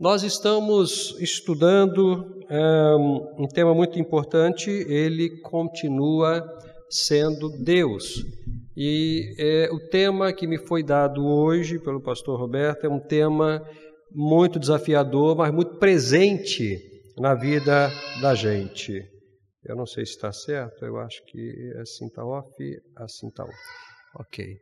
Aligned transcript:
Nós 0.00 0.22
estamos 0.22 1.14
estudando 1.20 2.42
um, 2.50 3.44
um 3.44 3.46
tema 3.46 3.74
muito 3.74 3.98
importante, 3.98 4.70
ele 4.70 5.42
continua 5.42 6.42
sendo 6.88 7.50
Deus. 7.50 8.24
E 8.74 9.34
é, 9.38 9.68
o 9.70 9.78
tema 9.90 10.32
que 10.32 10.46
me 10.46 10.56
foi 10.56 10.82
dado 10.82 11.22
hoje 11.22 11.78
pelo 11.78 12.00
pastor 12.00 12.40
Roberto 12.40 12.86
é 12.86 12.88
um 12.88 12.98
tema 12.98 13.62
muito 14.10 14.58
desafiador, 14.58 15.36
mas 15.36 15.52
muito 15.52 15.76
presente 15.76 16.78
na 17.18 17.34
vida 17.34 17.90
da 18.22 18.34
gente. 18.34 19.04
Eu 19.62 19.76
não 19.76 19.84
sei 19.84 20.06
se 20.06 20.12
está 20.12 20.32
certo, 20.32 20.82
eu 20.82 20.96
acho 20.96 21.22
que 21.26 21.74
assim 21.78 22.06
está 22.06 22.24
off, 22.24 22.48
assim 22.96 23.28
está 23.28 23.44
off. 23.44 23.54
Ok. 24.18 24.56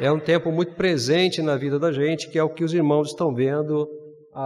É 0.00 0.10
um 0.10 0.18
tempo 0.18 0.50
muito 0.50 0.72
presente 0.76 1.42
na 1.42 1.58
vida 1.58 1.78
da 1.78 1.92
gente, 1.92 2.30
que 2.30 2.38
é 2.38 2.42
o 2.42 2.48
que 2.48 2.64
os 2.64 2.72
irmãos 2.72 3.08
estão 3.08 3.34
vendo 3.34 3.86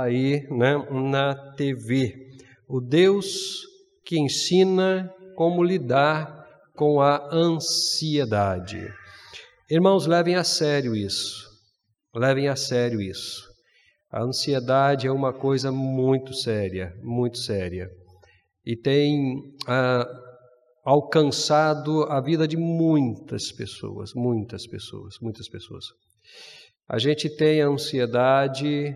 aí 0.01 0.47
né, 0.51 0.77
na 0.91 1.35
TV. 1.53 2.31
O 2.67 2.81
Deus 2.81 3.61
que 4.05 4.19
ensina 4.19 5.13
como 5.37 5.63
lidar 5.63 6.47
com 6.75 7.01
a 7.01 7.29
ansiedade. 7.31 8.89
Irmãos, 9.71 10.07
levem 10.07 10.35
a 10.35 10.45
sério 10.45 10.97
isso. 10.97 11.47
Levem 12.15 12.49
a 12.49 12.57
sério 12.57 13.01
isso. 13.01 13.43
A 14.11 14.23
ansiedade 14.23 15.07
é 15.07 15.13
uma 15.13 15.33
coisa 15.33 15.71
muito 15.71 16.35
séria, 16.35 16.95
muito 17.03 17.39
séria. 17.39 17.91
E 18.65 18.77
tem 18.77 19.43
ah, 19.67 20.07
alcançado 20.85 22.05
a 22.05 22.21
vida 22.21 22.47
de 22.47 22.57
muitas 22.57 23.51
pessoas, 23.53 24.13
muitas 24.15 24.67
pessoas, 24.67 25.19
muitas 25.21 25.49
pessoas. 25.49 25.87
A 26.89 26.99
gente 26.99 27.29
tem 27.29 27.63
a 27.63 27.69
ansiedade 27.69 28.95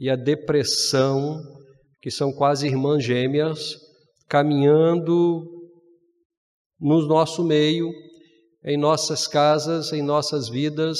e 0.00 0.08
a 0.08 0.16
depressão, 0.16 1.42
que 2.00 2.10
são 2.10 2.32
quase 2.32 2.66
irmãs 2.66 3.04
gêmeas, 3.04 3.76
caminhando 4.26 5.44
no 6.80 7.06
nosso 7.06 7.44
meio, 7.44 7.92
em 8.64 8.78
nossas 8.78 9.26
casas, 9.26 9.92
em 9.92 10.00
nossas 10.00 10.48
vidas. 10.48 10.98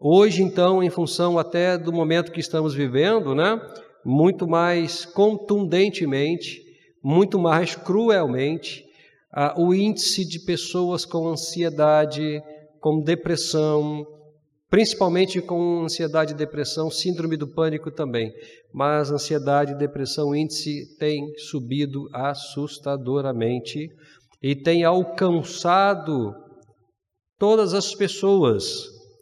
Hoje, 0.00 0.42
então, 0.42 0.82
em 0.82 0.90
função 0.90 1.38
até 1.38 1.78
do 1.78 1.92
momento 1.92 2.32
que 2.32 2.40
estamos 2.40 2.74
vivendo, 2.74 3.36
né, 3.36 3.56
muito 4.04 4.48
mais 4.48 5.06
contundentemente, 5.06 6.60
muito 7.00 7.38
mais 7.38 7.76
cruelmente, 7.76 8.84
o 9.56 9.72
índice 9.72 10.26
de 10.26 10.40
pessoas 10.40 11.04
com 11.04 11.28
ansiedade, 11.28 12.42
com 12.80 13.00
depressão, 13.00 14.04
principalmente 14.70 15.40
com 15.40 15.82
ansiedade 15.84 16.32
e 16.32 16.36
depressão, 16.36 16.90
síndrome 16.90 17.36
do 17.36 17.46
pânico 17.46 17.90
também. 17.90 18.32
Mas 18.72 19.10
ansiedade 19.10 19.72
e 19.72 19.78
depressão, 19.78 20.28
o 20.28 20.36
índice 20.36 20.96
tem 20.98 21.32
subido 21.38 22.08
assustadoramente 22.12 23.88
e 24.42 24.54
tem 24.54 24.84
alcançado 24.84 26.34
todas 27.38 27.72
as 27.72 27.94
pessoas, 27.94 28.64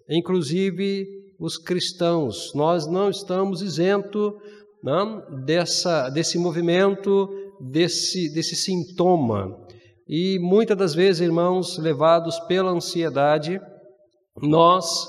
inclusive 0.08 1.06
os 1.38 1.56
cristãos. 1.56 2.52
Nós 2.54 2.86
não 2.86 3.10
estamos 3.10 3.62
isentos 3.62 4.32
não, 4.82 5.22
dessa, 5.44 6.08
desse 6.10 6.38
movimento, 6.38 7.28
desse, 7.60 8.32
desse 8.32 8.56
sintoma. 8.56 9.56
E 10.08 10.38
muitas 10.40 10.76
das 10.76 10.94
vezes, 10.94 11.20
irmãos, 11.20 11.78
levados 11.78 12.38
pela 12.40 12.70
ansiedade, 12.70 13.60
nós 14.40 15.08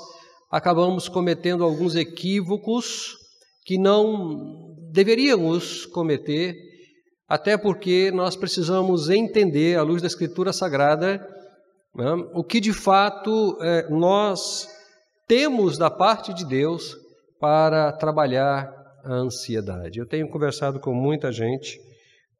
acabamos 0.49 1.09
cometendo 1.09 1.63
alguns 1.63 1.95
equívocos 1.95 3.17
que 3.65 3.77
não 3.77 4.75
deveríamos 4.91 5.85
cometer, 5.85 6.55
até 7.27 7.57
porque 7.57 8.09
nós 8.11 8.35
precisamos 8.35 9.09
entender, 9.09 9.77
à 9.77 9.83
luz 9.83 10.01
da 10.01 10.07
Escritura 10.07 10.53
Sagrada, 10.53 11.17
né, 11.93 12.11
o 12.33 12.43
que 12.43 12.59
de 12.59 12.71
fato 12.71 13.57
é, 13.61 13.89
nós 13.89 14.67
temos 15.27 15.77
da 15.77 15.89
parte 15.89 16.33
de 16.33 16.45
Deus 16.45 16.95
para 17.39 17.91
trabalhar 17.91 18.71
a 19.03 19.13
ansiedade. 19.13 19.99
Eu 19.99 20.07
tenho 20.07 20.29
conversado 20.29 20.79
com 20.79 20.93
muita 20.93 21.31
gente 21.31 21.79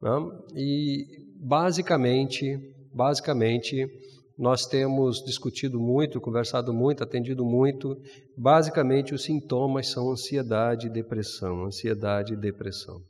né, 0.00 0.10
e, 0.54 1.04
basicamente, 1.36 2.56
basicamente, 2.94 3.86
nós 4.38 4.64
temos 4.66 5.24
discutido 5.24 5.80
muito, 5.80 6.20
conversado 6.20 6.72
muito, 6.72 7.02
atendido 7.02 7.44
muito. 7.44 8.00
Basicamente, 8.36 9.12
os 9.12 9.24
sintomas 9.24 9.88
são 9.88 10.12
ansiedade 10.12 10.86
e 10.86 10.90
depressão. 10.90 11.64
Ansiedade 11.64 12.34
e 12.34 12.36
depressão. 12.36 13.02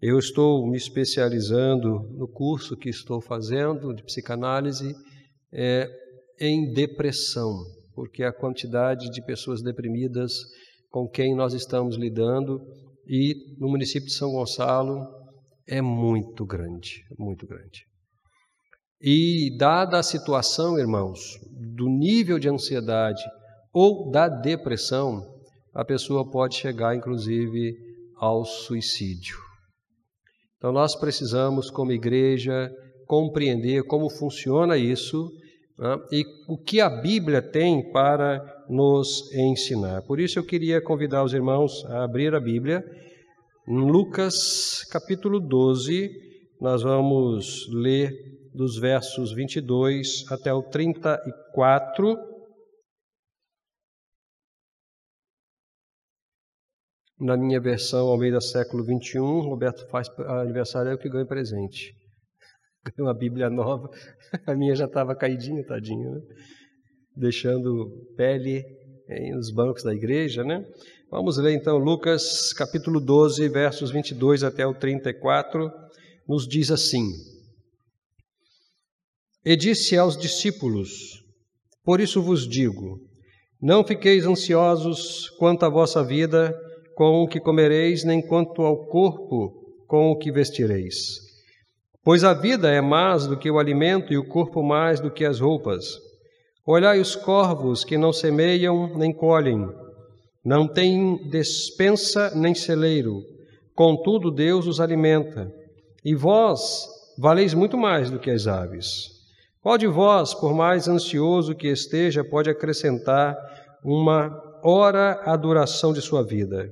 Eu 0.00 0.18
estou 0.18 0.68
me 0.68 0.76
especializando 0.76 2.00
no 2.18 2.28
curso 2.28 2.76
que 2.76 2.90
estou 2.90 3.20
fazendo 3.20 3.94
de 3.94 4.02
psicanálise 4.02 4.94
é, 5.50 5.88
em 6.38 6.70
depressão, 6.72 7.64
porque 7.94 8.22
a 8.22 8.32
quantidade 8.32 9.10
de 9.10 9.24
pessoas 9.24 9.62
deprimidas 9.62 10.34
com 10.90 11.08
quem 11.08 11.34
nós 11.34 11.54
estamos 11.54 11.96
lidando 11.96 12.60
e 13.06 13.56
no 13.58 13.68
município 13.68 14.08
de 14.08 14.14
São 14.14 14.32
Gonçalo 14.32 15.06
é 15.66 15.80
muito 15.80 16.44
grande, 16.44 17.04
muito 17.16 17.46
grande. 17.46 17.86
E, 19.02 19.56
dada 19.58 19.98
a 19.98 20.02
situação, 20.02 20.78
irmãos, 20.78 21.36
do 21.50 21.88
nível 21.88 22.38
de 22.38 22.48
ansiedade 22.48 23.22
ou 23.72 24.08
da 24.12 24.28
depressão, 24.28 25.20
a 25.74 25.84
pessoa 25.84 26.30
pode 26.30 26.54
chegar, 26.54 26.94
inclusive, 26.94 27.74
ao 28.16 28.44
suicídio. 28.44 29.36
Então, 30.56 30.70
nós 30.70 30.94
precisamos, 30.94 31.68
como 31.68 31.90
igreja, 31.90 32.70
compreender 33.08 33.82
como 33.82 34.08
funciona 34.08 34.76
isso 34.76 35.28
né, 35.76 35.96
e 36.12 36.24
o 36.48 36.56
que 36.56 36.80
a 36.80 36.88
Bíblia 36.88 37.42
tem 37.42 37.90
para 37.90 38.40
nos 38.68 39.34
ensinar. 39.34 40.02
Por 40.02 40.20
isso, 40.20 40.38
eu 40.38 40.46
queria 40.46 40.80
convidar 40.80 41.24
os 41.24 41.34
irmãos 41.34 41.84
a 41.86 42.04
abrir 42.04 42.32
a 42.36 42.40
Bíblia. 42.40 42.84
Em 43.66 43.90
Lucas, 43.90 44.84
capítulo 44.92 45.40
12, 45.40 46.08
nós 46.60 46.82
vamos 46.82 47.66
ler 47.72 48.12
dos 48.54 48.78
versos 48.78 49.32
22 49.32 50.30
até 50.30 50.52
o 50.52 50.62
34. 50.62 52.16
Na 57.18 57.36
minha 57.36 57.60
versão, 57.60 58.08
ao 58.08 58.18
meio 58.18 58.34
do 58.34 58.40
século 58.40 58.84
21, 58.84 59.40
Roberto 59.42 59.88
faz 59.88 60.08
aniversário, 60.40 60.90
é 60.90 60.94
o 60.94 60.98
que 60.98 61.08
ganha 61.08 61.26
presente. 61.26 61.94
Ganhou 62.84 63.08
uma 63.08 63.16
Bíblia 63.16 63.48
nova, 63.48 63.88
a 64.44 64.54
minha 64.56 64.74
já 64.74 64.86
estava 64.86 65.14
caidinha, 65.14 65.64
tadinha, 65.64 66.10
né? 66.10 66.20
deixando 67.16 67.88
pele 68.16 68.64
nos 69.34 69.52
bancos 69.52 69.82
da 69.82 69.94
igreja, 69.94 70.42
né? 70.42 70.64
Vamos 71.10 71.36
ler 71.36 71.52
então 71.52 71.76
Lucas 71.76 72.52
capítulo 72.54 72.98
12, 72.98 73.48
versos 73.50 73.90
22 73.90 74.42
até 74.42 74.66
o 74.66 74.74
34, 74.74 75.70
nos 76.26 76.48
diz 76.48 76.70
assim: 76.70 77.04
e 79.44 79.56
disse 79.56 79.96
aos 79.96 80.16
discípulos: 80.16 81.22
Por 81.84 82.00
isso 82.00 82.22
vos 82.22 82.48
digo: 82.48 83.00
não 83.60 83.84
fiqueis 83.84 84.26
ansiosos 84.26 85.30
quanto 85.38 85.64
à 85.64 85.68
vossa 85.68 86.02
vida, 86.02 86.52
com 86.94 87.22
o 87.22 87.28
que 87.28 87.38
comereis, 87.38 88.04
nem 88.04 88.20
quanto 88.20 88.62
ao 88.62 88.86
corpo, 88.86 89.52
com 89.86 90.10
o 90.10 90.16
que 90.16 90.32
vestireis. 90.32 91.20
Pois 92.04 92.24
a 92.24 92.34
vida 92.34 92.68
é 92.68 92.80
mais 92.80 93.26
do 93.26 93.36
que 93.36 93.50
o 93.50 93.58
alimento 93.58 94.12
e 94.12 94.18
o 94.18 94.26
corpo 94.26 94.62
mais 94.62 94.98
do 94.98 95.10
que 95.10 95.24
as 95.24 95.38
roupas. 95.38 95.84
Olhai 96.66 96.98
os 96.98 97.14
corvos 97.14 97.84
que 97.84 97.96
não 97.96 98.12
semeiam 98.12 98.96
nem 98.96 99.12
colhem, 99.12 99.68
não 100.44 100.66
têm 100.66 101.28
despensa 101.28 102.32
nem 102.34 102.54
celeiro, 102.54 103.22
contudo 103.74 104.30
Deus 104.30 104.66
os 104.66 104.80
alimenta. 104.80 105.48
E 106.04 106.14
vós 106.14 106.84
valeis 107.16 107.54
muito 107.54 107.78
mais 107.78 108.10
do 108.10 108.18
que 108.18 108.30
as 108.30 108.48
aves. 108.48 109.21
Qual 109.62 109.78
de 109.78 109.86
vós, 109.86 110.34
por 110.34 110.52
mais 110.52 110.88
ansioso 110.88 111.54
que 111.54 111.68
esteja, 111.68 112.24
pode 112.24 112.50
acrescentar 112.50 113.36
uma 113.84 114.36
hora 114.64 115.20
à 115.24 115.36
duração 115.36 115.92
de 115.92 116.02
sua 116.02 116.24
vida? 116.24 116.68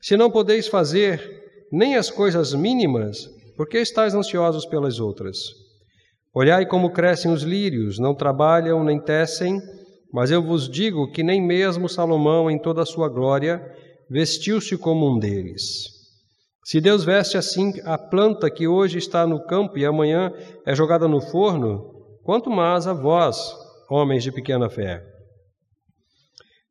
Se 0.00 0.16
não 0.16 0.28
podeis 0.28 0.66
fazer 0.66 1.22
nem 1.70 1.94
as 1.94 2.10
coisas 2.10 2.52
mínimas, 2.54 3.28
por 3.56 3.68
que 3.68 3.78
estáis 3.78 4.14
ansiosos 4.14 4.66
pelas 4.66 4.98
outras? 4.98 5.36
Olhai 6.34 6.66
como 6.66 6.90
crescem 6.90 7.30
os 7.30 7.44
lírios, 7.44 8.00
não 8.00 8.16
trabalham 8.16 8.82
nem 8.82 8.98
tecem, 8.98 9.60
mas 10.12 10.32
eu 10.32 10.42
vos 10.42 10.68
digo 10.68 11.08
que 11.12 11.22
nem 11.22 11.40
mesmo 11.40 11.88
Salomão, 11.88 12.50
em 12.50 12.58
toda 12.58 12.82
a 12.82 12.86
sua 12.86 13.08
glória, 13.08 13.62
vestiu-se 14.10 14.76
como 14.76 15.08
um 15.08 15.20
deles. 15.20 16.02
Se 16.64 16.80
Deus 16.80 17.04
veste 17.04 17.36
assim 17.36 17.72
a 17.84 17.96
planta 17.96 18.50
que 18.50 18.66
hoje 18.66 18.98
está 18.98 19.24
no 19.26 19.44
campo 19.46 19.78
e 19.78 19.86
amanhã 19.86 20.32
é 20.66 20.74
jogada 20.74 21.06
no 21.06 21.20
forno, 21.20 21.91
quanto 22.22 22.50
mais 22.50 22.86
a 22.86 22.92
vós, 22.92 23.54
homens 23.90 24.22
de 24.22 24.32
pequena 24.32 24.68
fé. 24.68 25.02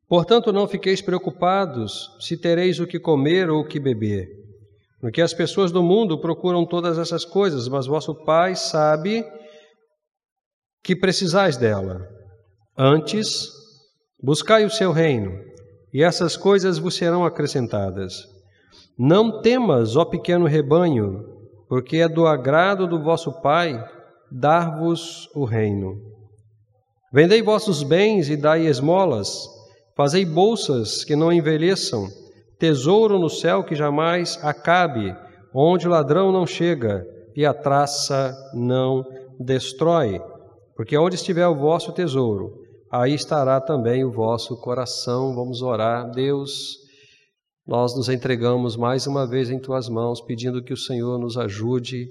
Portanto, 0.07 0.51
não 0.51 0.67
fiqueis 0.67 1.01
preocupados 1.01 2.09
se 2.19 2.35
tereis 2.37 2.79
o 2.79 2.87
que 2.87 2.99
comer 2.99 3.49
ou 3.49 3.61
o 3.61 3.67
que 3.67 3.79
beber. 3.79 4.27
Porque 4.99 5.21
as 5.21 5.33
pessoas 5.33 5.71
do 5.71 5.81
mundo 5.81 6.19
procuram 6.19 6.65
todas 6.65 6.97
essas 6.97 7.23
coisas, 7.23 7.67
mas 7.67 7.87
vosso 7.87 8.13
Pai 8.25 8.55
sabe 8.55 9.25
que 10.83 10.95
precisais 10.95 11.57
dela. 11.57 12.05
Antes, 12.77 13.47
buscai 14.21 14.65
o 14.65 14.69
seu 14.69 14.91
reino, 14.91 15.31
e 15.93 16.03
essas 16.03 16.35
coisas 16.35 16.77
vos 16.77 16.95
serão 16.95 17.25
acrescentadas. 17.25 18.15
Não 18.97 19.41
temas, 19.41 19.95
ó 19.95 20.05
pequeno 20.05 20.45
rebanho, 20.45 21.23
porque 21.67 21.97
é 21.97 22.07
do 22.07 22.27
agrado 22.27 22.85
do 22.85 23.01
vosso 23.01 23.41
Pai 23.41 23.81
dar-vos 24.31 25.29
o 25.35 25.43
reino. 25.43 25.99
Vendei 27.13 27.41
vossos 27.41 27.83
bens 27.83 28.29
e 28.29 28.37
dai 28.37 28.65
esmolas, 28.65 29.45
fazei 29.97 30.23
bolsas 30.23 31.03
que 31.03 31.15
não 31.15 31.31
envelheçam, 31.31 32.07
tesouro 32.57 33.19
no 33.19 33.29
céu 33.29 33.63
que 33.63 33.75
jamais 33.75 34.39
acabe, 34.41 35.13
onde 35.53 35.87
o 35.87 35.91
ladrão 35.91 36.31
não 36.31 36.47
chega 36.47 37.05
e 37.35 37.45
a 37.45 37.53
traça 37.53 38.33
não 38.53 39.05
destrói. 39.37 40.21
Porque 40.75 40.97
onde 40.97 41.15
estiver 41.15 41.47
o 41.47 41.55
vosso 41.55 41.91
tesouro, 41.91 42.53
aí 42.89 43.13
estará 43.13 43.59
também 43.59 44.05
o 44.05 44.11
vosso 44.11 44.55
coração. 44.61 45.35
Vamos 45.35 45.61
orar. 45.61 46.09
Deus, 46.09 46.77
nós 47.67 47.95
nos 47.95 48.07
entregamos 48.07 48.77
mais 48.77 49.05
uma 49.05 49.27
vez 49.27 49.49
em 49.49 49.59
tuas 49.59 49.89
mãos, 49.89 50.21
pedindo 50.21 50.63
que 50.63 50.73
o 50.73 50.77
Senhor 50.77 51.19
nos 51.19 51.37
ajude 51.37 52.07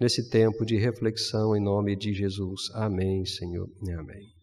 nesse 0.00 0.28
tempo 0.30 0.64
de 0.64 0.76
reflexão 0.76 1.56
em 1.56 1.60
nome 1.60 1.96
de 1.96 2.12
Jesus. 2.12 2.70
Amém, 2.74 3.24
Senhor. 3.24 3.68
Amém. 3.98 4.38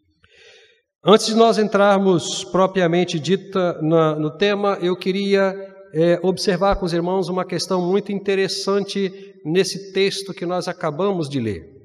Antes 1.04 1.28
de 1.28 1.36
nós 1.36 1.58
entrarmos 1.58 2.44
propriamente 2.44 3.20
dita 3.20 3.80
na, 3.82 4.16
no 4.16 4.36
tema, 4.36 4.78
eu 4.82 4.96
queria 4.96 5.56
é, 5.94 6.20
observar 6.24 6.78
com 6.78 6.86
os 6.86 6.94
irmãos 6.94 7.30
uma 7.30 7.46
questão 7.46 7.80
muito 7.80 8.12
interessante 8.12 9.34
nesse 9.46 9.94
texto 9.94 10.34
que 10.34 10.46
nós 10.46 10.68
acabamos 10.68 11.30
de 11.30 11.40
ler. 11.40 11.76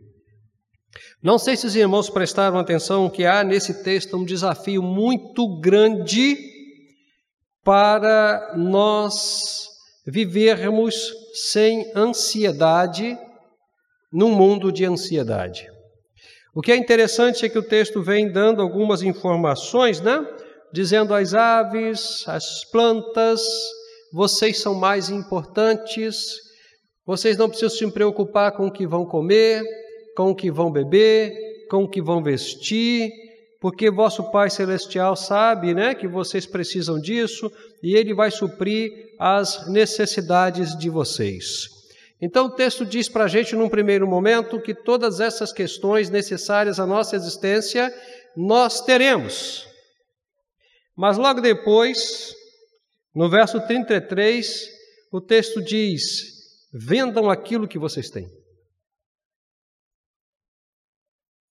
Não 1.23 1.39
sei 1.39 1.55
se 1.55 1.67
os 1.67 1.77
irmãos 1.77 2.09
prestaram 2.09 2.59
atenção 2.59 3.11
que 3.11 3.27
há 3.27 3.45
nesse 3.45 3.85
texto 3.85 4.17
um 4.17 4.25
desafio 4.25 4.83
muito 4.83 5.61
grande 5.61 6.37
para 7.63 8.55
nós 8.57 9.69
vivermos 10.07 11.13
sem 11.51 11.93
ansiedade 11.95 13.19
num 14.13 14.31
mundo 14.31 14.73
de 14.73 14.85
ansiedade. 14.85 15.69
O 16.55 16.61
que 16.61 16.73
é 16.73 16.77
interessante 16.77 17.47
é 17.47 17.49
que 17.49 17.59
o 17.59 17.63
texto 17.63 18.03
vem 18.03 18.31
dando 18.31 18.61
algumas 18.61 19.03
informações, 19.03 20.01
né? 20.01 20.27
Dizendo 20.73 21.15
às 21.15 21.33
aves, 21.33 22.25
às 22.27 22.65
plantas, 22.71 23.41
vocês 24.13 24.59
são 24.59 24.75
mais 24.75 25.11
importantes, 25.11 26.37
vocês 27.07 27.37
não 27.37 27.49
precisam 27.49 27.71
se 27.71 27.91
preocupar 27.93 28.53
com 28.53 28.67
o 28.67 28.73
que 28.73 28.87
vão 28.87 29.05
comer, 29.05 29.63
com 30.17 30.31
o 30.31 30.35
que 30.35 30.51
vão 30.51 30.71
beber, 30.73 31.33
com 31.71 31.85
o 31.85 31.89
que 31.89 32.03
vão 32.03 32.23
vestir, 32.23 33.11
porque 33.61 33.91
vosso 33.91 34.31
Pai 34.33 34.51
Celestial 34.51 35.15
sabe 35.15 35.73
né, 35.73 35.95
que 35.95 36.09
vocês 36.09 36.47
precisam 36.47 37.01
disso 37.01 37.51
e 37.83 37.95
Ele 37.95 38.13
vai 38.13 38.31
suprir 38.31 38.91
as 39.19 39.71
necessidades 39.71 40.77
de 40.77 40.91
vocês. 40.91 41.80
Então 42.21 42.47
o 42.47 42.51
texto 42.51 42.85
diz 42.85 43.09
para 43.09 43.25
a 43.25 43.29
gente, 43.29 43.57
num 43.57 43.69
primeiro 43.69 44.07
momento, 44.07 44.61
que 44.61 44.75
todas 44.75 45.21
essas 45.21 45.53
questões 45.53 46.11
necessárias 46.11 46.79
à 46.79 46.87
nossa 46.87 47.17
existência 47.17 47.93
nós 48.37 48.83
teremos. 48.83 49.67
Mas 50.95 51.17
logo 51.17 51.41
depois, 51.41 52.35
no 53.15 53.31
verso 53.31 53.59
33, 53.67 54.69
o 55.11 55.21
texto 55.21 55.63
diz: 55.63 56.69
vendam 56.73 57.31
aquilo 57.31 57.67
que 57.67 57.79
vocês 57.79 58.11
têm. 58.11 58.29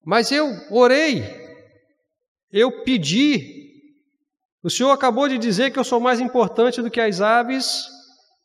Mas 0.06 0.32
eu 0.32 0.48
orei, 0.72 1.24
eu 2.52 2.84
pedi. 2.84 3.58
O 4.62 4.70
Senhor 4.70 4.92
acabou 4.92 5.28
de 5.28 5.38
dizer 5.38 5.72
que 5.72 5.80
eu 5.80 5.84
sou 5.84 6.00
mais 6.00 6.20
importante 6.20 6.82
do 6.82 6.92
que 6.92 7.00
as 7.00 7.22
aves 7.22 7.86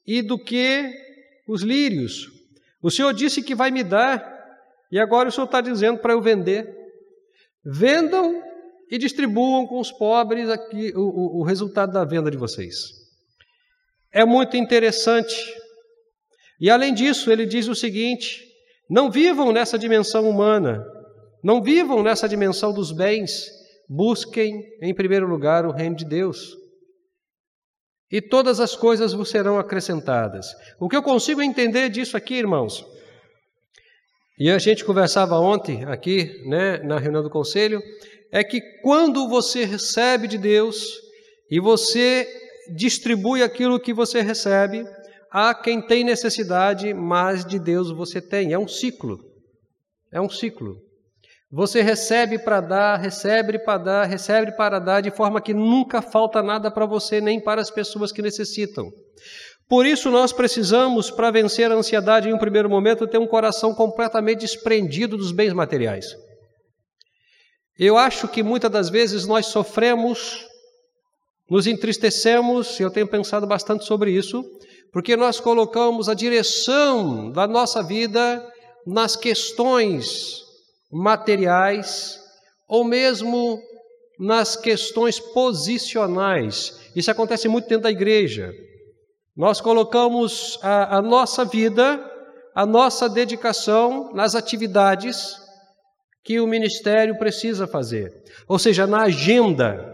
e 0.07 0.23
do 0.23 0.39
que 0.39 1.04
os 1.47 1.63
lírios. 1.63 2.29
O 2.83 2.91
Senhor 2.91 3.13
disse 3.13 3.43
que 3.43 3.55
vai 3.55 3.71
me 3.71 3.83
dar, 3.83 4.23
e 4.91 4.99
agora 4.99 5.29
o 5.29 5.33
Senhor 5.33 5.47
está 5.47 5.61
dizendo 5.61 5.99
para 5.99 6.13
eu 6.13 6.21
vender. 6.21 6.69
Vendam 7.65 8.43
e 8.91 8.99
distribuam 8.99 9.67
com 9.67 9.81
os 9.81 9.91
pobres 9.91 10.49
aqui 10.49 10.93
o, 10.95 11.01
o, 11.01 11.41
o 11.41 11.43
resultado 11.43 11.93
da 11.93 12.05
venda 12.05 12.31
de 12.31 12.37
vocês. 12.37 12.91
É 14.13 14.25
muito 14.25 14.57
interessante. 14.57 15.35
E 16.61 16.71
além 16.71 16.95
disso, 16.95 17.31
ele 17.33 17.47
diz 17.47 17.67
o 17.69 17.75
seguinte: 17.75 18.45
não 18.89 19.11
vivam 19.11 19.53
nessa 19.53 19.79
dimensão 19.79 20.29
humana, 20.29 20.85
não 21.43 21.63
vivam 21.63 22.03
nessa 22.03 22.29
dimensão 22.29 22.73
dos 22.73 22.93
bens, 22.93 23.51
busquem 23.89 24.63
em 24.83 24.95
primeiro 24.95 25.27
lugar 25.27 25.67
o 25.67 25.73
reino 25.73 25.97
de 25.97 26.05
Deus 26.05 26.64
e 28.15 28.23
todas 28.23 28.61
as 28.61 28.77
coisas 28.77 29.13
vos 29.13 29.29
serão 29.29 29.59
acrescentadas. 29.59 30.55
O 30.79 30.89
que 30.89 30.95
eu 30.95 31.03
consigo 31.03 31.43
entender 31.43 31.89
disso 31.89 32.17
aqui, 32.17 32.35
irmãos, 32.35 32.87
e 34.39 34.49
a 34.49 34.57
gente 34.57 34.85
conversava 34.85 35.37
ontem 35.41 35.85
aqui, 35.85 36.41
né, 36.47 36.79
na 36.85 36.97
reunião 36.97 37.25
do 37.25 37.29
conselho, 37.29 37.83
é 38.31 38.45
que 38.45 38.61
quando 38.83 39.29
você 39.29 39.65
recebe 39.65 40.29
de 40.29 40.39
Deus 40.39 40.87
e 41.51 41.59
você 41.59 42.29
distribui 42.73 43.43
aquilo 43.43 43.81
que 43.81 43.93
você 43.93 44.21
recebe, 44.21 44.87
há 45.29 45.53
quem 45.53 45.85
tem 45.85 46.05
necessidade, 46.05 46.95
mas 46.95 47.45
de 47.45 47.59
Deus 47.59 47.91
você 47.91 48.21
tem. 48.21 48.53
É 48.53 48.59
um 48.59 48.69
ciclo. 48.69 49.19
É 50.13 50.21
um 50.21 50.31
ciclo. 50.31 50.81
Você 51.55 51.83
recebe 51.83 52.37
para 52.37 52.61
dar, 52.61 52.97
recebe 52.97 53.61
para 53.61 53.79
dar, 53.79 54.05
recebe 54.07 54.51
para 54.57 54.81
dar, 54.81 55.01
de 55.01 55.13
forma 55.13 55.41
que 55.41 55.55
nunca 55.55 56.03
falta 56.03 56.43
nada 56.43 56.69
para 56.69 56.85
você 56.85 57.21
nem 57.21 57.41
para 57.41 57.61
as 57.61 57.71
pessoas 57.71 58.11
que 58.11 58.21
necessitam. 58.21 58.91
Por 59.69 59.87
isso, 59.87 60.11
nós 60.11 60.33
precisamos, 60.33 61.13
para 61.13 61.31
vencer 61.31 61.71
a 61.71 61.75
ansiedade 61.77 62.29
em 62.29 62.35
um 62.35 62.39
primeiro 62.39 62.69
momento, 62.69 63.07
ter 63.07 63.19
um 63.19 63.27
coração 63.27 63.73
completamente 63.73 64.41
desprendido 64.41 65.17
dos 65.17 65.31
bens 65.31 65.53
materiais. 65.53 66.07
Eu 67.79 67.97
acho 67.97 68.27
que 68.27 68.43
muitas 68.43 68.71
das 68.71 68.91
vezes 68.91 69.25
nós 69.25 69.47
sofremos, 69.47 70.45
nos 71.49 71.69
entristecemos, 71.69 72.81
eu 72.81 72.91
tenho 72.91 73.07
pensado 73.07 73.47
bastante 73.47 73.85
sobre 73.85 74.11
isso, 74.11 74.45
porque 74.93 75.17
nós 75.17 75.39
colocamos 75.39 76.09
a 76.09 76.15
direção 76.15 77.31
da 77.31 77.47
nossa 77.47 77.81
vida 77.81 78.45
nas 78.85 79.15
questões 79.15 80.44
materiais 80.91 82.19
ou 82.69 82.85
mesmo 82.85 83.61
nas 84.19 84.57
questões 84.57 85.19
posicionais. 85.19 86.91
Isso 86.95 87.11
acontece 87.11 87.49
muito 87.49 87.69
dentro 87.69 87.85
da 87.85 87.91
igreja. 87.91 88.53
Nós 89.37 89.61
colocamos 89.61 90.59
a, 90.63 90.99
a 90.99 91.03
nossa 91.03 91.45
vida, 91.45 92.01
a 92.55 92.65
nossa 92.65 93.09
dedicação 93.09 94.13
nas 94.15 94.35
atividades 94.35 95.35
que 96.23 96.41
o 96.41 96.47
ministério 96.47 97.19
precisa 97.19 97.67
fazer, 97.67 98.11
ou 98.49 98.59
seja, 98.59 98.87
na 98.87 99.03
agenda. 99.03 99.93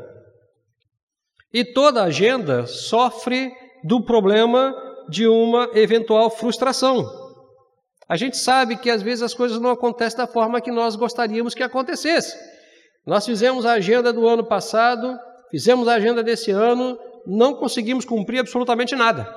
E 1.52 1.64
toda 1.64 2.04
agenda 2.04 2.66
sofre 2.66 3.50
do 3.82 4.04
problema 4.04 4.73
de 5.09 5.26
uma 5.26 5.70
eventual 5.75 6.30
frustração. 6.30 7.29
A 8.10 8.16
gente 8.16 8.36
sabe 8.36 8.76
que 8.76 8.90
às 8.90 9.02
vezes 9.02 9.22
as 9.22 9.32
coisas 9.32 9.60
não 9.60 9.70
acontecem 9.70 10.18
da 10.18 10.26
forma 10.26 10.60
que 10.60 10.72
nós 10.72 10.96
gostaríamos 10.96 11.54
que 11.54 11.62
acontecesse. 11.62 12.36
Nós 13.06 13.24
fizemos 13.24 13.64
a 13.64 13.74
agenda 13.74 14.12
do 14.12 14.26
ano 14.26 14.44
passado, 14.44 15.16
fizemos 15.48 15.86
a 15.86 15.94
agenda 15.94 16.20
desse 16.20 16.50
ano, 16.50 16.98
não 17.24 17.54
conseguimos 17.54 18.04
cumprir 18.04 18.40
absolutamente 18.40 18.96
nada. 18.96 19.32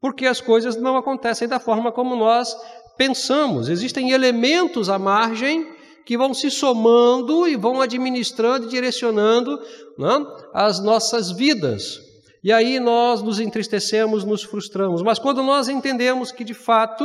Porque 0.00 0.26
as 0.26 0.40
coisas 0.40 0.74
não 0.74 0.96
acontecem 0.96 1.46
da 1.46 1.60
forma 1.60 1.92
como 1.92 2.16
nós 2.16 2.56
pensamos. 2.98 3.68
Existem 3.68 4.10
elementos 4.10 4.88
à 4.88 4.98
margem 4.98 5.64
que 6.04 6.18
vão 6.18 6.34
se 6.34 6.50
somando 6.50 7.46
e 7.46 7.54
vão 7.54 7.80
administrando 7.80 8.66
e 8.66 8.68
direcionando 8.68 9.60
não, 9.96 10.24
né, 10.24 10.36
as 10.52 10.82
nossas 10.82 11.30
vidas. 11.30 12.05
E 12.46 12.52
aí 12.52 12.78
nós 12.78 13.22
nos 13.22 13.40
entristecemos, 13.40 14.22
nos 14.22 14.44
frustramos. 14.44 15.02
Mas 15.02 15.18
quando 15.18 15.42
nós 15.42 15.68
entendemos 15.68 16.30
que 16.30 16.44
de 16.44 16.54
fato 16.54 17.04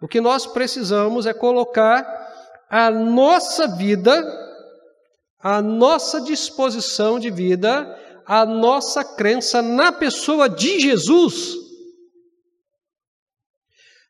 o 0.00 0.08
que 0.08 0.18
nós 0.18 0.46
precisamos 0.46 1.26
é 1.26 1.34
colocar 1.34 2.02
a 2.70 2.90
nossa 2.90 3.68
vida, 3.76 4.24
a 5.38 5.60
nossa 5.60 6.22
disposição 6.22 7.18
de 7.18 7.28
vida, 7.28 7.86
a 8.24 8.46
nossa 8.46 9.04
crença 9.04 9.60
na 9.60 9.92
pessoa 9.92 10.48
de 10.48 10.80
Jesus, 10.80 11.52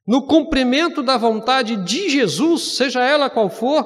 no 0.06 0.28
cumprimento 0.28 1.02
da 1.02 1.16
vontade 1.16 1.74
de 1.74 2.08
Jesus, 2.08 2.76
seja 2.76 3.02
ela 3.02 3.28
qual 3.28 3.50
for, 3.50 3.84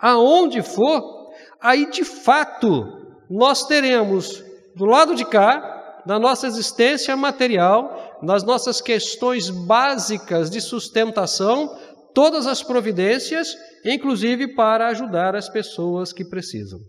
aonde 0.00 0.62
for, 0.62 1.30
aí 1.60 1.88
de 1.88 2.02
fato 2.02 2.84
nós 3.30 3.68
teremos 3.68 4.42
do 4.74 4.84
lado 4.84 5.14
de 5.14 5.24
cá, 5.24 5.77
da 6.06 6.18
nossa 6.18 6.46
existência 6.46 7.16
material, 7.16 8.18
nas 8.22 8.42
nossas 8.42 8.80
questões 8.80 9.50
básicas 9.50 10.50
de 10.50 10.60
sustentação, 10.60 11.76
todas 12.14 12.46
as 12.46 12.62
providências, 12.62 13.56
inclusive 13.84 14.54
para 14.54 14.88
ajudar 14.88 15.36
as 15.36 15.48
pessoas 15.48 16.12
que 16.12 16.24
precisam. 16.24 16.80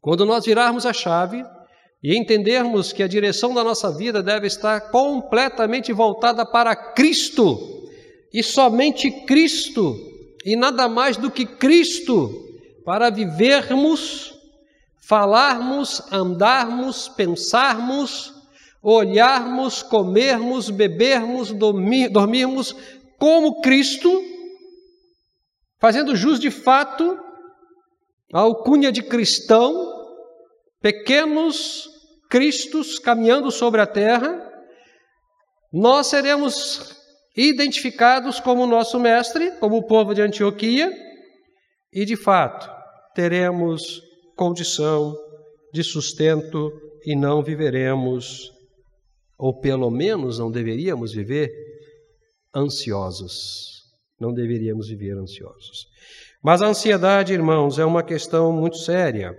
Quando 0.00 0.24
nós 0.24 0.44
virarmos 0.44 0.84
a 0.84 0.92
chave 0.92 1.42
e 2.02 2.18
entendermos 2.18 2.92
que 2.92 3.02
a 3.02 3.08
direção 3.08 3.54
da 3.54 3.62
nossa 3.62 3.96
vida 3.96 4.22
deve 4.22 4.46
estar 4.48 4.90
completamente 4.90 5.92
voltada 5.92 6.44
para 6.44 6.74
Cristo, 6.74 7.72
e 8.32 8.42
somente 8.42 9.10
Cristo, 9.26 9.94
e 10.44 10.56
nada 10.56 10.88
mais 10.88 11.16
do 11.16 11.30
que 11.30 11.44
Cristo, 11.44 12.30
para 12.84 13.10
vivermos, 13.10 14.32
falarmos, 15.02 16.00
andarmos, 16.12 17.08
pensarmos, 17.08 18.32
olharmos, 18.80 19.82
comermos, 19.82 20.70
bebermos, 20.70 21.52
dormir, 21.52 22.08
dormirmos 22.08 22.74
como 23.18 23.60
Cristo, 23.60 24.22
fazendo 25.80 26.16
jus 26.16 26.38
de 26.38 26.50
fato 26.50 27.18
a 28.32 28.40
alcunha 28.40 28.90
de 28.90 29.02
cristão, 29.02 29.74
pequenos 30.80 31.90
cristos 32.30 32.98
caminhando 32.98 33.50
sobre 33.50 33.80
a 33.80 33.86
terra, 33.86 34.50
nós 35.72 36.06
seremos 36.06 36.96
identificados 37.36 38.40
como 38.40 38.66
nosso 38.66 38.98
mestre, 38.98 39.52
como 39.58 39.78
o 39.78 39.86
povo 39.86 40.14
de 40.14 40.22
Antioquia, 40.22 40.92
e 41.92 42.04
de 42.04 42.16
fato 42.16 42.70
teremos 43.14 44.11
condição 44.42 45.16
de 45.72 45.84
sustento 45.84 46.72
e 47.06 47.14
não 47.14 47.44
viveremos, 47.44 48.50
ou 49.38 49.60
pelo 49.60 49.88
menos 49.88 50.40
não 50.40 50.50
deveríamos 50.50 51.12
viver, 51.12 51.48
ansiosos. 52.52 53.84
Não 54.18 54.34
deveríamos 54.34 54.88
viver 54.88 55.16
ansiosos. 55.16 55.86
Mas 56.42 56.60
a 56.60 56.66
ansiedade, 56.66 57.32
irmãos, 57.32 57.78
é 57.78 57.84
uma 57.84 58.02
questão 58.02 58.52
muito 58.52 58.78
séria. 58.78 59.32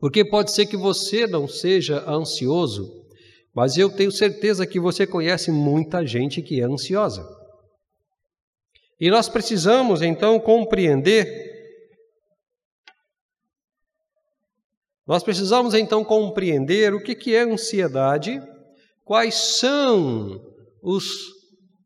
Porque 0.00 0.24
pode 0.24 0.52
ser 0.52 0.64
que 0.64 0.76
você 0.76 1.26
não 1.26 1.46
seja 1.46 2.02
ansioso, 2.08 2.90
mas 3.54 3.76
eu 3.76 3.90
tenho 3.90 4.10
certeza 4.10 4.66
que 4.66 4.80
você 4.80 5.06
conhece 5.06 5.50
muita 5.50 6.06
gente 6.06 6.40
que 6.40 6.62
é 6.62 6.64
ansiosa. 6.64 7.22
E 8.98 9.10
nós 9.10 9.28
precisamos 9.28 10.00
então 10.00 10.40
compreender. 10.40 11.51
Nós 15.12 15.22
precisamos 15.22 15.74
então 15.74 16.02
compreender 16.02 16.94
o 16.94 16.98
que 16.98 17.34
é 17.34 17.42
ansiedade, 17.42 18.40
quais 19.04 19.34
são 19.34 20.40
os 20.82 21.04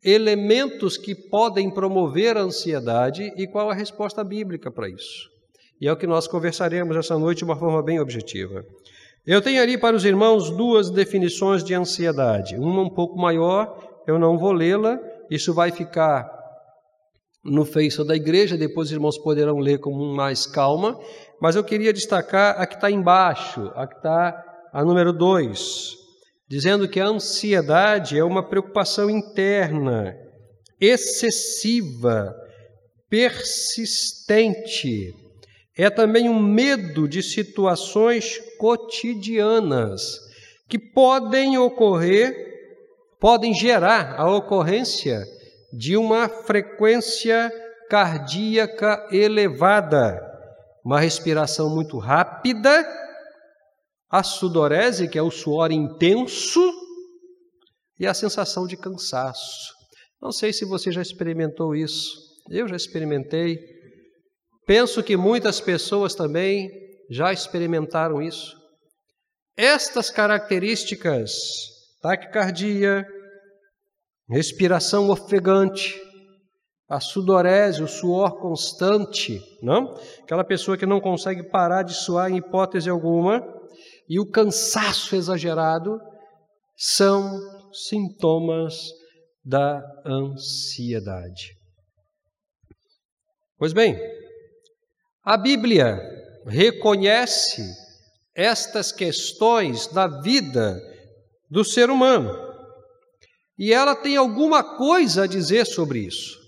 elementos 0.05 0.97
que 0.97 1.13
podem 1.13 1.69
promover 1.69 2.37
a 2.37 2.43
ansiedade 2.43 3.33
e 3.37 3.49
qual 3.49 3.69
a 3.69 3.75
resposta 3.75 4.23
bíblica 4.23 4.71
para 4.71 4.89
isso. 4.89 5.29
E 5.81 5.89
é 5.89 5.93
o 5.93 5.97
que 5.97 6.07
nós 6.07 6.29
conversaremos 6.29 6.97
essa 6.97 7.19
noite 7.19 7.39
de 7.39 7.45
uma 7.47 7.57
forma 7.57 7.83
bem 7.83 7.99
objetiva. 7.99 8.65
Eu 9.27 9.43
tenho 9.43 9.61
ali 9.61 9.77
para 9.77 9.97
os 9.97 10.05
irmãos 10.05 10.49
duas 10.51 10.89
definições 10.89 11.65
de 11.65 11.75
ansiedade. 11.75 12.55
Uma 12.55 12.83
um 12.83 12.91
pouco 12.91 13.19
maior, 13.19 14.05
eu 14.07 14.21
não 14.21 14.39
vou 14.39 14.53
lê-la, 14.53 15.01
isso 15.29 15.53
vai 15.53 15.73
ficar 15.73 16.36
no 17.47 17.65
Face 17.65 18.05
da 18.05 18.15
igreja, 18.17 18.57
depois 18.57 18.89
os 18.89 18.93
irmãos 18.93 19.17
poderão 19.19 19.59
ler 19.59 19.79
com 19.79 19.93
mais 20.15 20.47
calma, 20.47 20.99
mas 21.41 21.57
eu 21.57 21.65
queria 21.65 21.93
destacar 21.93 22.61
a 22.61 22.67
que 22.67 22.75
está 22.75 22.91
embaixo, 22.91 23.71
a 23.75 23.87
que 23.87 23.97
está 23.97 24.43
a 24.73 24.85
número 24.85 25.13
2, 25.13 25.95
dizendo 26.49 26.89
que 26.89 27.01
a 27.01 27.07
ansiedade 27.07 28.19
é 28.19 28.25
uma 28.25 28.49
preocupação 28.49 29.09
interna, 29.09 30.15
excessiva, 30.81 32.35
persistente, 33.09 33.55
é 35.77 35.89
também 35.91 36.29
um 36.29 36.43
medo 36.43 37.09
de 37.09 37.23
situações 37.23 38.41
cotidianas 38.59 40.19
que 40.69 40.79
podem 40.79 41.59
ocorrer, 41.59 42.35
podem 43.21 43.55
gerar 43.55 44.17
a 44.19 44.31
ocorrência 44.35 45.23
de 45.73 45.97
uma 45.97 46.29
frequência 46.29 47.51
cardíaca 47.89 49.09
elevada, 49.11 50.21
uma 50.85 51.01
respiração 51.01 51.69
muito 51.69 51.99
rápida, 51.99 52.87
a 54.09 54.23
sudorese, 54.23 55.09
que 55.09 55.19
é 55.19 55.23
o 55.23 55.31
suor 55.31 55.73
intenso, 55.73 56.61
e 57.99 58.07
a 58.07 58.15
sensação 58.15 58.67
de 58.67 58.77
cansaço. 58.77 59.75
Não 60.21 60.31
sei 60.31 60.53
se 60.53 60.65
você 60.65 60.93
já 60.93 61.03
experimentou 61.03 61.75
isso. 61.75 62.17
Eu 62.51 62.69
já 62.69 62.77
experimentei. 62.77 63.59
Penso 64.67 65.03
que 65.03 65.17
muitas 65.17 65.61
pessoas 65.61 66.15
também 66.15 66.71
já 67.11 67.33
experimentaram 67.33 68.21
isso. 68.21 68.57
Estas 69.57 70.11
características, 70.11 71.33
taquicardia, 72.03 73.07
respiração 74.29 75.09
ofegante, 75.09 76.01
a 76.89 77.01
sudorese, 77.01 77.83
o 77.83 77.89
suor 77.89 78.39
constante, 78.39 79.41
não? 79.61 79.95
Aquela 80.23 80.45
pessoa 80.45 80.77
que 80.77 80.87
não 80.87 81.01
consegue 81.01 81.43
parar 81.43 81.83
de 81.83 81.95
suar 81.95 82.31
em 82.31 82.37
hipótese 82.37 82.89
alguma, 82.89 83.43
e 84.09 84.21
o 84.21 84.31
cansaço 84.31 85.17
exagerado 85.17 85.99
são 86.77 87.41
sintomas 87.73 88.77
da 89.45 89.83
ansiedade. 90.05 91.57
Pois 93.59 93.73
bem, 93.73 93.99
a 95.25 95.37
Bíblia 95.37 95.99
reconhece 96.47 97.63
estas 98.35 98.93
questões 98.93 99.89
da 99.89 100.07
vida 100.07 100.81
do 101.51 101.65
ser 101.65 101.91
humano 101.91 102.46
e 103.59 103.73
ela 103.73 103.95
tem 103.95 104.17
alguma 104.17 104.63
coisa 104.63 105.25
a 105.25 105.27
dizer 105.27 105.67
sobre 105.67 106.01
isso. 106.01 106.39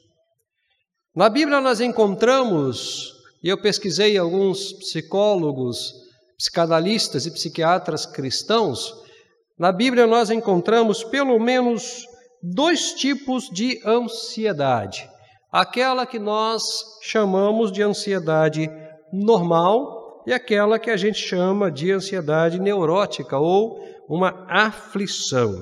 Na 1.15 1.29
Bíblia 1.29 1.61
nós 1.61 1.81
encontramos, 1.81 3.13
e 3.43 3.49
eu 3.49 3.61
pesquisei 3.61 4.17
alguns 4.17 4.73
psicólogos, 4.75 5.93
psicanalistas 6.37 7.27
e 7.27 7.31
psiquiatras 7.31 8.07
cristãos, 8.07 8.95
na 9.59 9.73
Bíblia 9.73 10.07
nós 10.07 10.31
encontramos 10.31 11.03
pelo 11.03 11.39
menos 11.39 12.07
dois 12.43 12.93
tipos 12.93 13.49
de 13.51 13.81
ansiedade 13.85 15.09
aquela 15.51 16.07
que 16.07 16.19
nós 16.19 16.99
chamamos 17.03 17.73
de 17.73 17.83
ansiedade 17.83 18.71
normal 19.13 20.23
e 20.27 20.33
aquela 20.33 20.79
que 20.79 20.91
a 20.91 20.97
gente 20.97 21.19
chama 21.19 21.71
de 21.71 21.91
ansiedade 21.91 22.61
neurótica 22.61 23.39
ou 23.39 23.83
uma 24.09 24.47
aflição. 24.49 25.61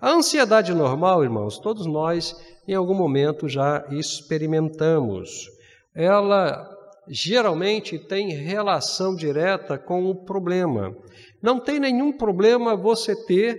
A 0.00 0.12
ansiedade 0.12 0.72
normal, 0.72 1.24
irmãos, 1.24 1.58
todos 1.58 1.84
nós 1.84 2.36
em 2.68 2.74
algum 2.74 2.94
momento 2.94 3.48
já 3.48 3.84
experimentamos. 3.90 5.48
Ela 5.92 6.68
geralmente 7.08 7.98
tem 7.98 8.32
relação 8.32 9.16
direta 9.16 9.76
com 9.76 10.04
o 10.08 10.24
problema. 10.24 10.94
Não 11.42 11.58
tem 11.58 11.80
nenhum 11.80 12.16
problema 12.16 12.76
você 12.76 13.16
ter, 13.26 13.58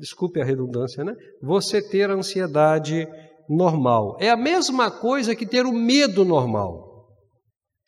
desculpe 0.00 0.40
a 0.40 0.44
redundância, 0.44 1.04
né? 1.04 1.14
Você 1.40 1.80
ter 1.80 2.10
ansiedade 2.10 3.06
normal. 3.48 4.16
É 4.18 4.30
a 4.30 4.36
mesma 4.36 4.90
coisa 4.90 5.36
que 5.36 5.46
ter 5.46 5.66
o 5.66 5.72
medo 5.72 6.24
normal. 6.24 7.06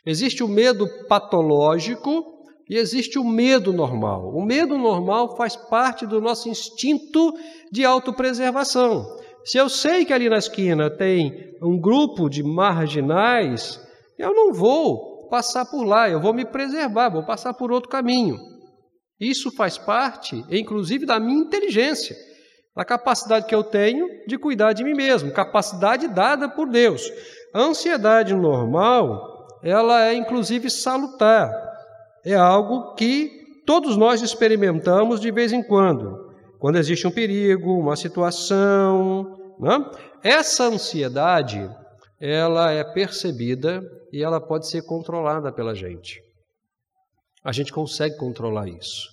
Existe 0.06 0.44
o 0.44 0.48
medo 0.48 0.86
patológico 1.08 2.37
e 2.68 2.76
existe 2.76 3.18
o 3.18 3.24
medo 3.24 3.72
normal. 3.72 4.30
O 4.34 4.44
medo 4.44 4.76
normal 4.76 5.36
faz 5.36 5.56
parte 5.56 6.06
do 6.06 6.20
nosso 6.20 6.48
instinto 6.48 7.32
de 7.72 7.84
autopreservação. 7.84 9.06
Se 9.44 9.56
eu 9.56 9.68
sei 9.68 10.04
que 10.04 10.12
ali 10.12 10.28
na 10.28 10.36
esquina 10.36 10.90
tem 10.90 11.32
um 11.62 11.80
grupo 11.80 12.28
de 12.28 12.42
marginais, 12.42 13.80
eu 14.18 14.34
não 14.34 14.52
vou 14.52 15.28
passar 15.28 15.64
por 15.64 15.84
lá, 15.84 16.08
eu 16.08 16.20
vou 16.20 16.34
me 16.34 16.44
preservar, 16.44 17.08
vou 17.08 17.24
passar 17.24 17.54
por 17.54 17.72
outro 17.72 17.88
caminho. 17.88 18.36
Isso 19.18 19.50
faz 19.50 19.78
parte, 19.78 20.44
inclusive, 20.50 21.06
da 21.06 21.18
minha 21.18 21.40
inteligência 21.40 22.14
da 22.76 22.84
capacidade 22.84 23.46
que 23.46 23.54
eu 23.54 23.64
tenho 23.64 24.06
de 24.28 24.38
cuidar 24.38 24.72
de 24.72 24.84
mim 24.84 24.94
mesmo, 24.94 25.32
capacidade 25.32 26.06
dada 26.06 26.48
por 26.48 26.68
Deus. 26.68 27.02
A 27.52 27.60
ansiedade 27.60 28.32
normal, 28.34 29.48
ela 29.64 30.04
é 30.04 30.14
inclusive 30.14 30.70
salutar. 30.70 31.50
É 32.28 32.34
algo 32.34 32.94
que 32.94 33.62
todos 33.64 33.96
nós 33.96 34.20
experimentamos 34.20 35.18
de 35.18 35.30
vez 35.30 35.50
em 35.50 35.62
quando, 35.62 36.30
quando 36.58 36.76
existe 36.76 37.06
um 37.06 37.10
perigo, 37.10 37.78
uma 37.78 37.96
situação. 37.96 39.56
Né? 39.58 39.90
Essa 40.22 40.64
ansiedade, 40.64 41.58
ela 42.20 42.70
é 42.70 42.84
percebida 42.84 43.80
e 44.12 44.22
ela 44.22 44.42
pode 44.42 44.68
ser 44.68 44.82
controlada 44.82 45.50
pela 45.50 45.74
gente. 45.74 46.20
A 47.42 47.50
gente 47.50 47.72
consegue 47.72 48.18
controlar 48.18 48.68
isso, 48.68 49.08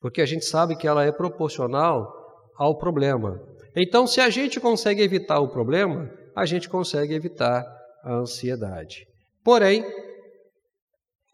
porque 0.00 0.22
a 0.22 0.26
gente 0.26 0.46
sabe 0.46 0.76
que 0.76 0.88
ela 0.88 1.04
é 1.04 1.12
proporcional 1.12 2.10
ao 2.56 2.78
problema. 2.78 3.38
Então, 3.76 4.06
se 4.06 4.18
a 4.18 4.30
gente 4.30 4.58
consegue 4.58 5.02
evitar 5.02 5.40
o 5.40 5.48
problema, 5.48 6.10
a 6.34 6.46
gente 6.46 6.70
consegue 6.70 7.12
evitar 7.12 7.62
a 8.02 8.14
ansiedade. 8.14 9.04
Porém, 9.44 9.84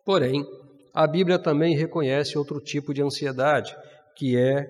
porém, 0.04 0.44
a 0.94 1.06
Bíblia 1.06 1.38
também 1.38 1.76
reconhece 1.76 2.36
outro 2.36 2.60
tipo 2.60 2.92
de 2.92 3.02
ansiedade, 3.02 3.74
que 4.16 4.36
é 4.36 4.66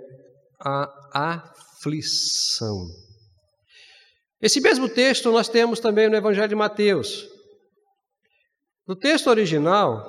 a 0.60 0.88
aflição. 1.12 2.86
Esse 4.40 4.60
mesmo 4.60 4.88
texto 4.88 5.30
nós 5.32 5.48
temos 5.48 5.80
também 5.80 6.08
no 6.08 6.16
Evangelho 6.16 6.48
de 6.48 6.54
Mateus. 6.54 7.28
No 8.86 8.96
texto 8.96 9.28
original, 9.28 10.04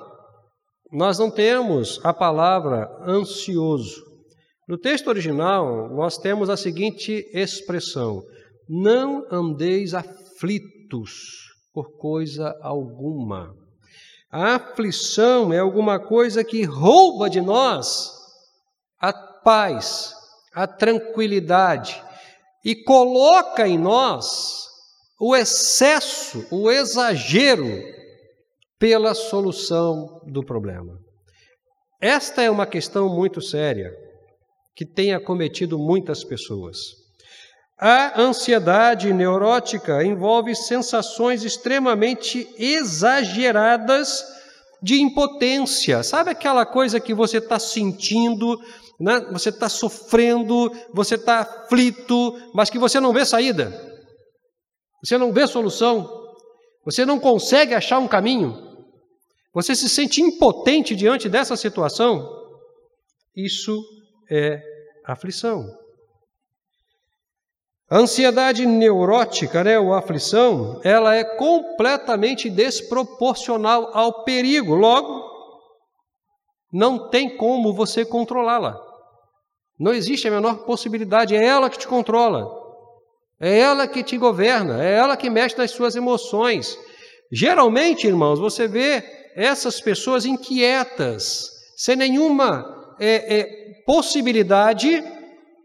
nós 0.92 1.18
não 1.18 1.32
temos 1.32 2.00
a 2.04 2.14
palavra 2.14 2.88
ansioso. 3.08 4.04
No 4.68 4.78
texto 4.78 5.08
original, 5.08 5.90
nós 5.90 6.18
temos 6.18 6.50
a 6.50 6.58
seguinte 6.58 7.26
expressão: 7.34 8.22
Não 8.70 9.26
andeis 9.32 9.94
aflitos 9.94 11.12
por 11.74 11.98
coisa 11.98 12.56
alguma. 12.62 13.63
A 14.34 14.56
aflição 14.56 15.54
é 15.54 15.60
alguma 15.60 16.00
coisa 16.00 16.44
que 16.44 16.64
rouba 16.64 17.30
de 17.30 17.40
nós 17.40 18.12
a 19.00 19.14
paz, 19.14 20.12
a 20.52 20.66
tranquilidade 20.66 22.04
e 22.66 22.76
coloca 22.84 23.68
em 23.68 23.78
nós 23.78 24.66
o 25.20 25.36
excesso, 25.36 26.48
o 26.50 26.72
exagero 26.72 27.64
pela 28.80 29.14
solução 29.14 30.20
do 30.26 30.44
problema. 30.44 30.98
Esta 32.02 32.42
é 32.42 32.50
uma 32.50 32.66
questão 32.66 33.08
muito 33.08 33.40
séria 33.40 33.96
que 34.76 34.84
tem 34.84 35.14
acometido 35.14 35.78
muitas 35.78 36.24
pessoas. 36.24 37.03
A 37.86 38.18
ansiedade 38.18 39.12
neurótica 39.12 40.06
envolve 40.06 40.56
sensações 40.56 41.44
extremamente 41.44 42.48
exageradas 42.58 44.24
de 44.82 45.02
impotência. 45.02 46.02
Sabe 46.02 46.30
aquela 46.30 46.66
coisa 46.66 46.98
que 46.98 47.14
você 47.14 47.40
está 47.40 47.60
sentindo, 47.60 48.58
né? 48.98 49.20
você 49.34 49.50
está 49.50 49.68
sofrendo, 49.68 50.72
você 50.94 51.16
está 51.16 51.40
aflito, 51.42 52.40
mas 52.54 52.70
que 52.70 52.80
você 52.80 53.02
não 53.02 53.12
vê 53.12 53.26
saída, 53.26 53.74
você 55.04 55.18
não 55.18 55.34
vê 55.34 55.46
solução, 55.46 56.10
você 56.86 57.06
não 57.06 57.20
consegue 57.20 57.74
achar 57.74 58.00
um 58.00 58.08
caminho, 58.08 58.78
você 59.54 59.76
se 59.76 59.90
sente 59.90 60.22
impotente 60.22 60.96
diante 60.96 61.28
dessa 61.28 61.58
situação? 61.58 62.30
Isso 63.36 63.78
é 64.32 64.62
aflição. 65.06 65.83
A 67.90 67.98
ansiedade 67.98 68.66
neurótica, 68.66 69.64
né, 69.64 69.78
ou 69.78 69.94
aflição, 69.94 70.80
ela 70.84 71.16
é 71.16 71.24
completamente 71.24 72.50
desproporcional 72.50 73.90
ao 73.94 74.24
perigo. 74.24 74.74
Logo, 74.74 75.24
não 76.72 77.10
tem 77.10 77.38
como 77.38 77.74
você 77.74 78.04
controlá-la. 78.04 78.80
Não 79.80 79.94
existe 79.94 80.28
a 80.28 80.32
menor 80.32 80.66
possibilidade, 80.66 81.36
é 81.36 81.46
ela 81.46 81.70
que 81.70 81.78
te 81.78 81.88
controla. 81.88 82.48
É 83.40 83.60
ela 83.60 83.88
que 83.88 84.04
te 84.04 84.18
governa, 84.18 84.84
é 84.84 84.94
ela 84.94 85.18
que 85.18 85.30
mexe 85.30 85.58
nas 85.58 85.72
suas 85.72 85.96
emoções. 85.96 86.78
Geralmente, 87.32 88.08
irmãos, 88.08 88.40
você 88.40 88.68
vê 88.68 89.04
essas 89.36 89.82
pessoas 89.82 90.26
inquietas, 90.26 91.50
sem 91.76 91.96
nenhuma 91.96 92.96
é, 93.00 93.40
é, 93.40 93.84
possibilidade 93.86 95.04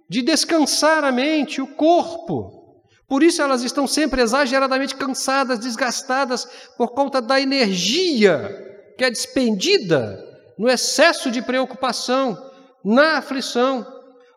de 0.09 0.23
descansar 0.23 1.05
a 1.05 1.13
mente, 1.13 1.61
o 1.61 1.67
corpo. 1.67 2.83
Por 3.07 3.23
isso 3.23 3.41
elas 3.41 3.63
estão 3.63 3.87
sempre 3.87 4.23
exageradamente 4.23 4.95
cansadas, 4.95 5.59
desgastadas 5.59 6.47
por 6.77 6.93
conta 6.93 7.21
da 7.21 7.41
energia 7.41 8.67
que 8.97 9.05
é 9.05 9.11
despendida 9.11 10.25
no 10.59 10.69
excesso 10.69 11.31
de 11.31 11.41
preocupação, 11.41 12.37
na 12.85 13.19
aflição. 13.19 13.87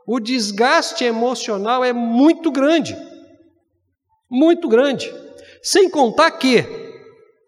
O 0.06 0.20
desgaste 0.20 1.04
emocional 1.04 1.84
é 1.84 1.92
muito 1.92 2.52
grande. 2.52 2.96
Muito 4.30 4.70
grande. 4.70 5.14
Sem 5.64 5.90
contar 5.90 6.32
que, 6.32 6.66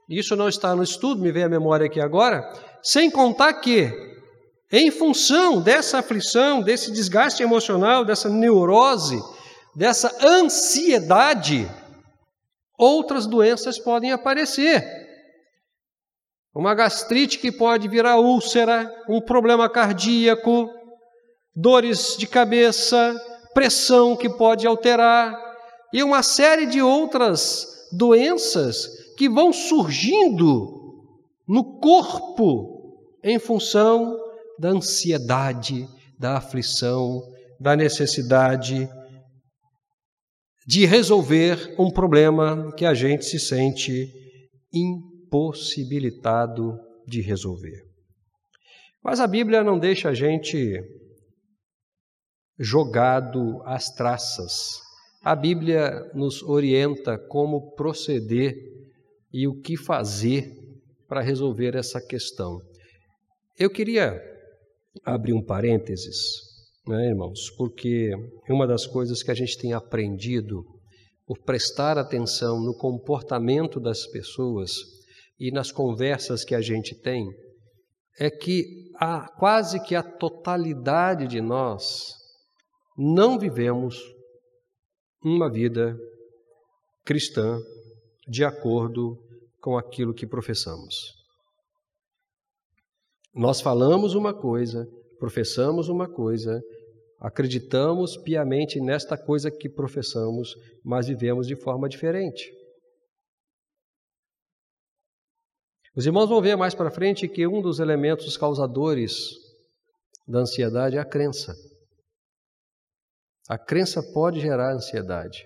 isso 0.09 0.35
não 0.35 0.49
está 0.49 0.75
no 0.75 0.83
estudo, 0.83 1.21
me 1.21 1.31
vem 1.31 1.43
a 1.43 1.49
memória 1.49 1.85
aqui 1.85 1.99
agora, 2.01 2.51
sem 2.81 3.09
contar 3.09 3.53
que 3.53 4.12
em 4.75 4.89
função 4.89 5.61
dessa 5.61 5.99
aflição, 5.99 6.59
desse 6.59 6.91
desgaste 6.91 7.43
emocional, 7.43 8.03
dessa 8.03 8.27
neurose, 8.27 9.21
dessa 9.75 10.11
ansiedade, 10.19 11.69
outras 12.75 13.27
doenças 13.27 13.77
podem 13.77 14.11
aparecer. 14.11 14.83
Uma 16.55 16.73
gastrite 16.73 17.37
que 17.37 17.51
pode 17.51 17.87
virar 17.87 18.17
úlcera, 18.17 18.91
um 19.07 19.21
problema 19.21 19.69
cardíaco, 19.69 20.67
dores 21.55 22.17
de 22.17 22.25
cabeça, 22.25 23.15
pressão 23.53 24.15
que 24.15 24.27
pode 24.27 24.65
alterar 24.65 25.39
e 25.93 26.01
uma 26.01 26.23
série 26.23 26.65
de 26.65 26.81
outras 26.81 27.67
doenças 27.91 28.87
que 29.15 29.29
vão 29.29 29.53
surgindo 29.53 31.05
no 31.47 31.79
corpo 31.79 32.97
em 33.23 33.37
função 33.37 34.22
da 34.59 34.69
ansiedade, 34.69 35.87
da 36.19 36.37
aflição, 36.37 37.21
da 37.59 37.75
necessidade 37.75 38.87
de 40.65 40.85
resolver 40.85 41.75
um 41.77 41.91
problema 41.91 42.73
que 42.75 42.85
a 42.85 42.93
gente 42.93 43.25
se 43.25 43.39
sente 43.39 44.11
impossibilitado 44.73 46.79
de 47.05 47.21
resolver. 47.21 47.83
Mas 49.03 49.19
a 49.19 49.27
Bíblia 49.27 49.63
não 49.63 49.77
deixa 49.77 50.09
a 50.09 50.13
gente 50.13 50.81
jogado 52.57 53.61
às 53.65 53.89
traças. 53.89 54.79
A 55.21 55.35
Bíblia 55.35 56.09
nos 56.13 56.41
orienta 56.41 57.17
como 57.17 57.75
proceder 57.75 58.55
e 59.31 59.47
o 59.47 59.59
que 59.59 59.75
fazer 59.75 60.49
para 61.07 61.21
resolver 61.21 61.75
essa 61.75 61.99
questão. 61.99 62.59
Eu 63.57 63.69
queria 63.69 64.32
abrir 65.05 65.33
um 65.33 65.43
parênteses, 65.43 66.17
né, 66.87 67.09
irmãos, 67.09 67.49
porque 67.57 68.11
uma 68.49 68.67
das 68.67 68.85
coisas 68.85 69.23
que 69.23 69.31
a 69.31 69.33
gente 69.33 69.57
tem 69.57 69.73
aprendido 69.73 70.63
por 71.25 71.39
prestar 71.39 71.97
atenção 71.97 72.59
no 72.59 72.75
comportamento 72.75 73.79
das 73.79 74.05
pessoas 74.07 74.71
e 75.39 75.51
nas 75.51 75.71
conversas 75.71 76.43
que 76.43 76.53
a 76.53 76.61
gente 76.61 76.93
tem, 76.95 77.27
é 78.19 78.29
que 78.29 78.91
a, 78.95 79.27
quase 79.39 79.79
que 79.81 79.95
a 79.95 80.03
totalidade 80.03 81.27
de 81.27 81.41
nós 81.41 82.13
não 82.97 83.39
vivemos 83.39 83.97
uma 85.23 85.49
vida 85.49 85.97
cristã 87.03 87.59
de 88.27 88.43
acordo 88.43 89.17
com 89.59 89.77
aquilo 89.77 90.13
que 90.13 90.27
professamos. 90.27 91.22
Nós 93.33 93.61
falamos 93.61 94.13
uma 94.13 94.33
coisa, 94.33 94.87
professamos 95.17 95.89
uma 95.89 96.07
coisa, 96.07 96.61
acreditamos 97.19 98.15
piamente 98.17 98.79
nesta 98.79 99.17
coisa 99.17 99.49
que 99.49 99.67
professamos, 99.67 100.53
mas 100.83 101.07
vivemos 101.07 101.47
de 101.47 101.55
forma 101.55 101.89
diferente. 101.89 102.51
Os 105.95 106.05
irmãos 106.05 106.27
vão 106.27 106.41
ver 106.41 106.55
mais 106.55 106.73
para 106.73 106.91
frente 106.91 107.27
que 107.27 107.47
um 107.47 107.61
dos 107.61 107.79
elementos 107.79 108.35
causadores 108.35 109.29
da 110.27 110.39
ansiedade 110.39 110.97
é 110.97 110.99
a 110.99 111.05
crença. 111.05 111.55
A 113.47 113.57
crença 113.57 114.01
pode 114.13 114.39
gerar 114.39 114.73
ansiedade. 114.73 115.45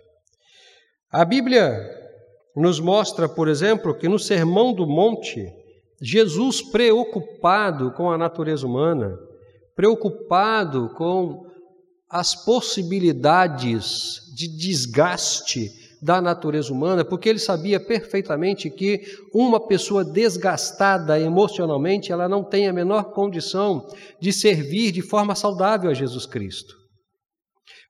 A 1.10 1.26
Bíblia 1.26 1.72
nos 2.56 2.80
mostra, 2.80 3.28
por 3.28 3.48
exemplo, 3.48 3.98
que 3.98 4.08
no 4.08 4.18
Sermão 4.20 4.74
do 4.74 4.88
Monte, 4.88 5.46
Jesus, 6.02 6.62
preocupado 6.62 7.92
com 7.92 8.12
a 8.12 8.18
natureza 8.18 8.66
humana, 8.66 9.18
preocupado 9.76 10.90
com 10.96 11.46
as 12.10 12.36
possibilidades 12.36 14.22
de 14.36 14.48
desgaste 14.48 15.72
da 16.02 16.22
natureza 16.22 16.72
humana, 16.72 17.04
porque 17.04 17.28
ele 17.28 17.40
sabia 17.40 17.80
perfeitamente 17.80 18.70
que 18.70 19.02
uma 19.34 19.60
pessoa 19.60 20.06
desgastada 20.06 21.20
emocionalmente, 21.20 22.12
ela 22.12 22.30
não 22.30 22.44
tem 22.44 22.68
a 22.68 22.74
menor 22.74 23.12
condição 23.14 23.88
de 24.20 24.32
servir 24.32 24.92
de 24.92 25.02
forma 25.02 25.34
saudável 25.36 25.90
a 25.90 25.94
Jesus 25.94 26.26
Cristo. 26.26 26.76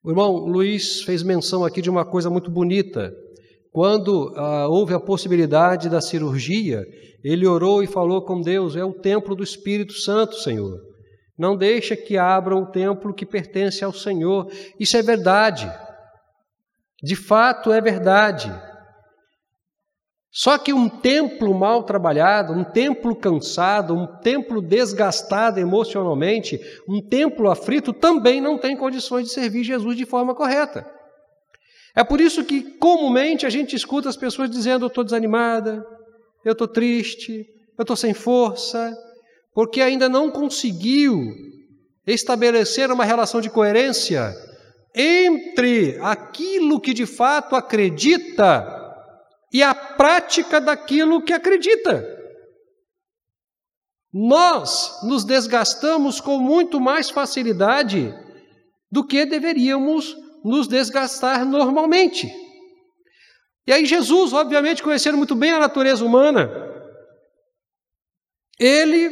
O 0.03 0.09
irmão 0.09 0.37
Luiz 0.45 1.01
fez 1.01 1.21
menção 1.21 1.65
aqui 1.65 1.81
de 1.81 1.89
uma 1.89 2.05
coisa 2.05 2.29
muito 2.29 2.49
bonita, 2.49 3.13
quando 3.71 4.34
ah, 4.36 4.67
houve 4.67 4.93
a 4.93 4.99
possibilidade 4.99 5.89
da 5.89 6.01
cirurgia, 6.01 6.84
ele 7.23 7.45
orou 7.45 7.84
e 7.84 7.88
falou 7.88 8.23
com 8.23 8.41
Deus: 8.41 8.75
É 8.75 8.84
o 8.84 8.93
templo 8.93 9.36
do 9.36 9.43
Espírito 9.43 9.93
Santo, 9.93 10.36
Senhor. 10.36 10.80
Não 11.38 11.56
deixa 11.56 11.95
que 11.95 12.17
abram 12.17 12.63
o 12.63 12.71
templo 12.71 13.13
que 13.13 13.25
pertence 13.25 13.84
ao 13.84 13.93
Senhor. 13.93 14.51
Isso 14.80 14.97
é 14.97 15.03
verdade. 15.03 15.71
De 17.03 17.15
fato 17.15 17.71
é 17.71 17.80
verdade. 17.80 18.51
Só 20.32 20.58
que 20.58 20.73
um 20.73 20.89
templo 20.89 21.53
mal 21.53 21.84
trabalhado, 21.84 22.53
um 22.53 22.63
templo 22.63 23.15
cansado, 23.15 23.95
um 23.95 24.06
templo 24.19 24.62
desgastado 24.62 25.60
emocionalmente, 25.60 26.60
um 26.88 27.01
templo 27.01 27.49
aflito 27.49 27.93
também 27.93 28.41
não 28.41 28.58
tem 28.58 28.75
condições 28.75 29.27
de 29.27 29.34
servir 29.34 29.63
Jesus 29.63 29.95
de 29.95 30.06
forma 30.06 30.36
correta. 30.36 30.96
É 31.97 32.03
por 32.03 32.21
isso 32.21 32.45
que 32.45 32.62
comumente 32.62 33.43
a 33.43 33.49
gente 33.49 33.75
escuta 33.75 34.07
as 34.07 34.15
pessoas 34.15 34.51
dizendo: 34.51 34.86
Eu 34.86 34.88
estou 34.88 35.03
desanimada, 35.03 35.83
eu 36.45 36.51
estou 36.51 36.67
triste, 36.67 37.43
eu 37.75 37.81
estou 37.81 37.95
sem 37.95 38.13
força, 38.13 38.95
porque 39.51 39.81
ainda 39.81 40.07
não 40.07 40.29
conseguiu 40.29 41.19
estabelecer 42.05 42.91
uma 42.91 43.03
relação 43.03 43.41
de 43.41 43.49
coerência 43.49 44.31
entre 44.93 45.97
aquilo 46.03 46.79
que 46.79 46.93
de 46.93 47.07
fato 47.07 47.55
acredita 47.55 48.63
e 49.51 49.63
a 49.63 49.73
prática 49.73 50.62
daquilo 50.62 51.23
que 51.23 51.33
acredita. 51.33 52.05
Nós 54.13 54.99
nos 55.01 55.25
desgastamos 55.25 56.21
com 56.21 56.38
muito 56.38 56.79
mais 56.79 57.10
facilidade 57.10 58.13
do 58.91 59.03
que 59.03 59.25
deveríamos 59.25 60.15
nos 60.47 60.67
desgastar 60.67 61.45
normalmente. 61.45 62.33
E 63.67 63.73
aí, 63.73 63.86
Jesus, 63.86 64.31
obviamente, 64.31 64.81
conhecendo 64.81 65.17
muito 65.17 65.36
bem 65.36 65.51
a 65.51 65.60
natureza 65.60 66.05
humana, 66.05 66.49
ele 68.57 69.10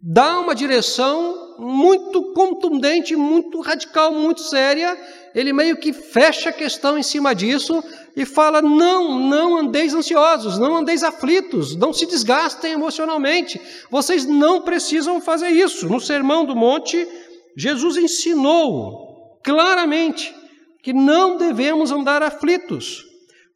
dá 0.00 0.40
uma 0.40 0.54
direção 0.54 1.56
muito 1.58 2.32
contundente, 2.32 3.14
muito 3.14 3.60
radical, 3.60 4.14
muito 4.14 4.40
séria. 4.40 4.98
Ele 5.34 5.52
meio 5.52 5.76
que 5.76 5.92
fecha 5.92 6.48
a 6.48 6.54
questão 6.54 6.96
em 6.96 7.02
cima 7.02 7.34
disso 7.34 7.84
e 8.16 8.24
fala: 8.24 8.62
não, 8.62 9.18
não 9.18 9.58
andeis 9.58 9.92
ansiosos, 9.92 10.58
não 10.58 10.76
andeis 10.76 11.02
aflitos, 11.02 11.76
não 11.76 11.92
se 11.92 12.06
desgastem 12.06 12.72
emocionalmente. 12.72 13.60
Vocês 13.90 14.24
não 14.24 14.62
precisam 14.62 15.20
fazer 15.20 15.50
isso. 15.50 15.86
No 15.86 16.00
Sermão 16.00 16.46
do 16.46 16.56
Monte, 16.56 17.06
Jesus 17.54 17.98
ensinou 17.98 19.09
claramente 19.42 20.34
que 20.82 20.92
não 20.92 21.36
devemos 21.36 21.90
andar 21.90 22.22
aflitos 22.22 23.04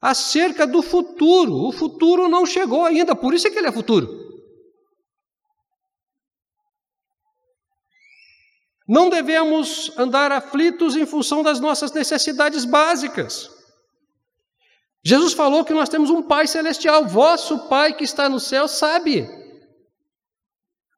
acerca 0.00 0.66
do 0.66 0.82
futuro. 0.82 1.54
O 1.66 1.72
futuro 1.72 2.28
não 2.28 2.44
chegou 2.44 2.84
ainda, 2.84 3.16
por 3.16 3.32
isso 3.32 3.46
é 3.46 3.50
que 3.50 3.58
ele 3.58 3.68
é 3.68 3.72
futuro. 3.72 4.22
Não 8.86 9.08
devemos 9.08 9.90
andar 9.96 10.30
aflitos 10.30 10.94
em 10.94 11.06
função 11.06 11.42
das 11.42 11.58
nossas 11.58 11.90
necessidades 11.90 12.66
básicas. 12.66 13.50
Jesus 15.02 15.32
falou 15.32 15.64
que 15.64 15.72
nós 15.72 15.88
temos 15.88 16.10
um 16.10 16.22
Pai 16.22 16.46
celestial, 16.46 17.06
vosso 17.06 17.68
Pai 17.68 17.94
que 17.94 18.04
está 18.04 18.28
no 18.28 18.38
céu 18.38 18.68
sabe. 18.68 19.26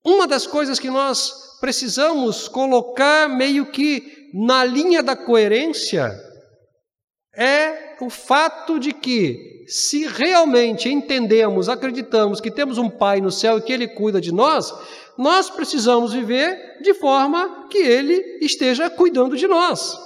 Uma 0.04 0.26
das 0.26 0.46
coisas 0.46 0.80
que 0.80 0.90
nós 0.90 1.58
precisamos 1.60 2.48
colocar 2.48 3.28
meio 3.28 3.70
que 3.70 4.15
na 4.32 4.64
linha 4.64 5.02
da 5.02 5.16
coerência 5.16 6.12
é 7.36 7.96
o 8.00 8.08
fato 8.08 8.78
de 8.78 8.92
que, 8.92 9.64
se 9.68 10.06
realmente 10.06 10.88
entendemos, 10.88 11.68
acreditamos 11.68 12.40
que 12.40 12.50
temos 12.50 12.78
um 12.78 12.88
Pai 12.88 13.20
no 13.20 13.30
céu 13.30 13.58
e 13.58 13.62
que 13.62 13.72
Ele 13.72 13.88
cuida 13.88 14.20
de 14.20 14.32
nós, 14.32 14.72
nós 15.18 15.50
precisamos 15.50 16.12
viver 16.12 16.80
de 16.82 16.94
forma 16.94 17.68
que 17.68 17.78
Ele 17.78 18.38
esteja 18.40 18.88
cuidando 18.88 19.36
de 19.36 19.46
nós. 19.46 19.98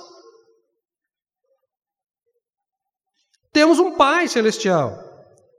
Temos 3.52 3.78
um 3.78 3.96
Pai 3.96 4.28
celestial 4.28 4.98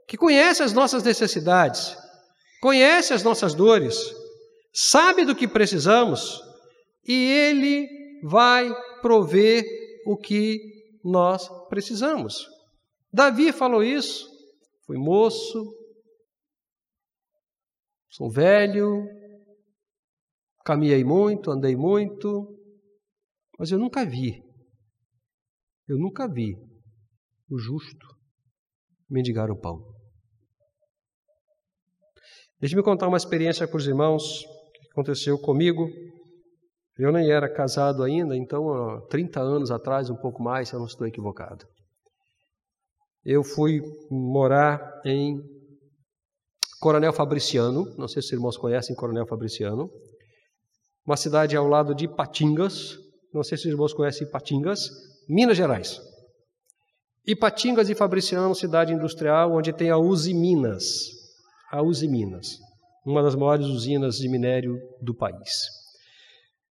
que 0.08 0.18
conhece 0.18 0.62
as 0.62 0.74
nossas 0.74 1.04
necessidades, 1.04 1.96
conhece 2.62 3.14
as 3.14 3.24
nossas 3.24 3.54
dores, 3.54 3.96
sabe 4.74 5.24
do 5.24 5.36
que 5.36 5.48
precisamos 5.48 6.42
e 7.06 7.32
Ele 7.32 8.01
vai 8.24 8.74
prover 9.02 9.64
o 10.06 10.18
que 10.18 10.60
nós 11.04 11.50
precisamos. 11.68 12.48
Davi 13.12 13.52
falou 13.52 13.84
isso. 13.84 14.30
Fui 14.86 14.98
moço, 14.98 15.74
sou 18.10 18.30
velho, 18.30 19.06
Caminhei 20.64 21.04
muito, 21.04 21.50
andei 21.50 21.76
muito, 21.76 22.56
mas 23.58 23.72
eu 23.72 23.80
nunca 23.80 24.06
vi, 24.06 24.44
eu 25.88 25.98
nunca 25.98 26.28
vi 26.28 26.56
o 27.50 27.58
justo 27.58 28.08
mendigar 29.10 29.50
o 29.50 29.60
pão. 29.60 29.84
Deixe-me 32.60 32.84
contar 32.84 33.08
uma 33.08 33.18
experiência 33.18 33.68
com 33.68 33.76
os 33.76 33.88
irmãos 33.88 34.44
que 34.76 34.92
aconteceu 34.92 35.40
comigo. 35.40 35.90
Eu 36.98 37.12
nem 37.12 37.32
era 37.32 37.52
casado 37.52 38.04
ainda, 38.04 38.36
então 38.36 38.72
há 38.74 39.02
30 39.08 39.40
anos 39.40 39.72
atrás, 39.72 40.10
um 40.10 40.16
pouco 40.16 40.44
mais, 40.44 40.70
se 40.70 40.76
eu 40.76 40.80
não 40.80 40.88
estou 40.88 41.08
equivocado. 41.08 41.66
Eu 43.24 43.44
fui 43.44 43.82
morar 44.10 45.02
em 45.06 45.40
Coronel 46.80 47.14
Fabriciano, 47.14 47.86
não 47.98 48.08
sei 48.08 48.22
se 48.22 48.30
os 48.30 48.34
irmãos 48.34 48.58
conhecem 48.58 48.96
Coronel 48.96 49.28
Fabriciano, 49.28 49.90
uma 51.06 51.16
cidade 51.16 51.56
ao 51.56 51.68
lado 51.68 51.94
de 51.96 52.06
Ipatingas, 52.06 52.98
não 53.34 53.44
sei 53.44 53.58
se 53.58 53.68
os 53.68 53.72
irmãos 53.72 53.94
conhecem 53.94 54.28
Ipatingas, 54.28 54.90
Minas 55.30 55.58
Gerais. 55.58 56.00
Ipatingas 57.26 57.90
e 57.90 57.96
Fabriciano, 57.96 58.56
cidade 58.56 58.94
industrial 58.94 59.54
onde 59.54 59.72
tem 59.72 59.92
a 59.92 59.98
Uzi 59.98 60.34
Minas, 60.34 60.84
a 61.72 61.82
Uzi 61.82 62.08
Minas, 62.08 62.58
uma 63.06 63.22
das 63.22 63.36
maiores 63.36 63.68
usinas 63.68 64.16
de 64.16 64.28
minério 64.28 64.76
do 65.02 65.16
país. 65.16 65.81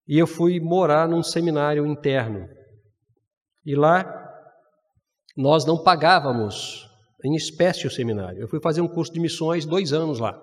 E 0.08 0.18
eu 0.18 0.26
fui 0.26 0.58
morar 0.58 1.06
num 1.06 1.22
seminário 1.22 1.84
interno. 1.86 2.48
E 3.64 3.76
lá 3.76 4.26
nós 5.36 5.66
não 5.66 5.82
pagávamos 5.82 6.88
em 7.22 7.34
espécie 7.34 7.86
o 7.86 7.90
seminário. 7.90 8.40
Eu 8.40 8.48
fui 8.48 8.60
fazer 8.60 8.80
um 8.80 8.88
curso 8.88 9.12
de 9.12 9.20
missões 9.20 9.66
dois 9.66 9.92
anos 9.92 10.18
lá. 10.18 10.42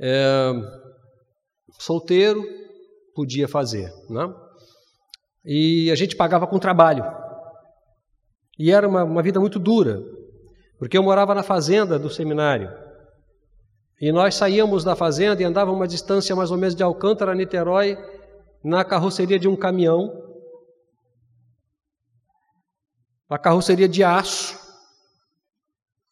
É, 0.00 0.52
solteiro, 1.78 2.42
podia 3.14 3.48
fazer. 3.48 3.90
Né? 4.08 4.32
E 5.44 5.90
a 5.90 5.94
gente 5.94 6.14
pagava 6.14 6.46
com 6.46 6.58
trabalho. 6.58 7.04
E 8.58 8.70
era 8.70 8.86
uma, 8.86 9.02
uma 9.02 9.22
vida 9.22 9.40
muito 9.40 9.58
dura, 9.58 10.02
porque 10.78 10.96
eu 10.96 11.02
morava 11.02 11.34
na 11.34 11.42
fazenda 11.42 11.98
do 11.98 12.10
seminário. 12.10 12.70
E 14.00 14.12
nós 14.12 14.34
saíamos 14.34 14.84
da 14.84 14.94
fazenda 14.94 15.42
e 15.42 15.44
andávamos 15.44 15.80
uma 15.80 15.88
distância 15.88 16.36
mais 16.36 16.50
ou 16.50 16.56
menos 16.56 16.74
de 16.74 16.82
Alcântara 16.82 17.32
a 17.32 17.34
Niterói, 17.34 17.98
na 18.62 18.84
carroceria 18.84 19.38
de 19.38 19.48
um 19.48 19.56
caminhão, 19.56 20.10
a 23.28 23.38
carroceria 23.38 23.88
de 23.88 24.02
aço, 24.02 24.58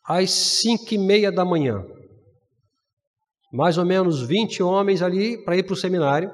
às 0.05 0.31
cinco 0.31 0.95
e 0.95 0.99
meia 0.99 1.31
da 1.31 1.45
manhã 1.45 1.85
mais 3.53 3.79
ou 3.79 3.85
menos 3.85 4.23
20 4.23 4.63
homens 4.63 5.03
ali 5.03 5.43
para 5.45 5.57
ir 5.57 5.63
para 5.63 5.73
o 5.73 5.77
seminário. 5.77 6.31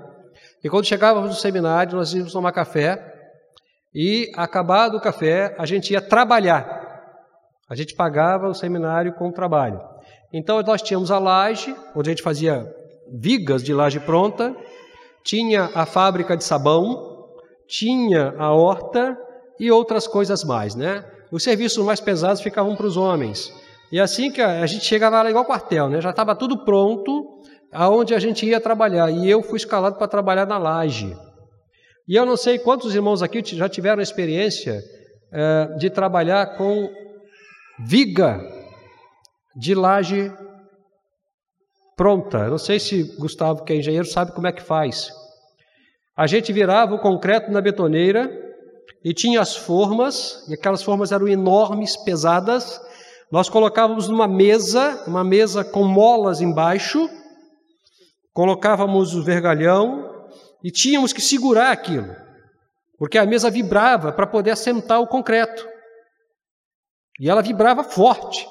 E 0.63 0.69
quando 0.69 0.87
chegávamos 0.87 1.31
no 1.31 1.37
seminário, 1.37 1.97
nós 1.97 2.13
íamos 2.13 2.33
tomar 2.33 2.53
café. 2.53 3.13
E, 3.95 4.33
acabado 4.35 4.97
o 4.97 5.01
café, 5.01 5.55
a 5.59 5.67
gente 5.67 5.93
ia 5.93 6.01
trabalhar. 6.01 6.83
A 7.69 7.77
gente 7.77 7.95
pagava 7.95 8.49
o 8.49 8.55
seminário 8.55 9.15
com 9.15 9.29
o 9.29 9.33
trabalho. 9.33 9.81
Então, 10.33 10.61
nós 10.63 10.83
tínhamos 10.83 11.11
a 11.11 11.19
laje, 11.19 11.75
onde 11.95 12.11
a 12.11 12.13
gente 12.13 12.23
fazia 12.23 12.67
vigas 13.13 13.63
de 13.63 13.73
laje 13.73 14.01
pronta, 14.01 14.55
tinha 15.25 15.71
a 15.75 15.87
fábrica 15.87 16.37
de 16.37 16.45
sabão, 16.45 17.25
tinha 17.67 18.35
a 18.39 18.53
horta 18.53 19.17
e 19.59 19.71
outras 19.71 20.07
coisas 20.07 20.45
mais, 20.45 20.75
né? 20.75 21.05
Os 21.33 21.43
serviços 21.43 21.85
mais 21.85 22.01
pesados 22.01 22.43
ficavam 22.43 22.77
para 22.77 22.87
os 22.87 22.97
homens. 22.97 23.53
E 23.91 23.99
assim 23.99 24.31
que 24.31 24.43
a, 24.43 24.67
gente 24.67 24.85
chegava 24.85 25.23
lá 25.23 25.31
igual 25.31 25.45
quartel, 25.45 25.89
né? 25.89 26.01
Já 26.01 26.11
estava 26.11 26.37
tudo 26.37 26.65
pronto 26.65 27.43
aonde 27.73 28.15
a 28.15 28.19
gente 28.19 28.47
ia 28.47 28.61
trabalhar. 28.61 29.11
E 29.11 29.29
eu 29.29 29.43
fui 29.43 29.57
escalado 29.57 29.97
para 29.97 30.07
trabalhar 30.07 30.47
na 30.47 30.59
laje. 30.59 31.17
E 32.07 32.15
eu 32.15 32.27
não 32.27 32.37
sei 32.37 32.59
quantos 32.59 32.95
irmãos 32.95 33.23
aqui 33.23 33.43
já 33.45 33.69
tiveram 33.69 34.03
experiência 34.03 34.83
é, 35.33 35.77
de 35.79 35.89
trabalhar 35.89 36.57
com 36.57 36.91
viga 37.79 38.41
de 39.57 39.75
laje 39.75 40.31
pronta. 41.97 42.49
Não 42.49 42.59
sei 42.59 42.79
se 42.79 43.03
Gustavo, 43.19 43.65
que 43.65 43.73
é 43.73 43.77
engenheiro, 43.77 44.07
sabe 44.07 44.33
como 44.33 44.47
é 44.47 44.53
que 44.53 44.63
faz. 44.63 45.11
A 46.17 46.27
gente 46.27 46.53
virava 46.53 46.95
o 46.95 47.01
concreto 47.01 47.51
na 47.51 47.61
betoneira 47.61 48.31
e 49.05 49.13
tinha 49.13 49.41
as 49.41 49.57
formas, 49.57 50.47
e 50.49 50.55
aquelas 50.55 50.83
formas 50.83 51.13
eram 51.13 51.29
enormes, 51.29 51.97
pesadas. 51.97 52.81
Nós 53.31 53.49
colocávamos 53.49 54.09
numa 54.09 54.29
mesa, 54.29 55.03
uma 55.07 55.25
mesa 55.25 55.65
com 55.65 55.85
molas 55.85 56.41
embaixo, 56.41 57.11
colocávamos 58.33 59.15
o 59.15 59.23
vergalhão 59.23 60.11
e 60.63 60.71
tínhamos 60.71 61.13
que 61.13 61.21
segurar 61.21 61.73
aquilo, 61.73 62.15
porque 62.99 63.19
a 63.19 63.27
mesa 63.27 63.51
vibrava 63.51 64.13
para 64.13 64.27
poder 64.27 64.53
assentar 64.53 65.01
o 65.01 65.07
concreto. 65.07 65.69
E 67.21 67.29
ela 67.29 67.43
vibrava 67.43 67.85
forte. 67.85 68.47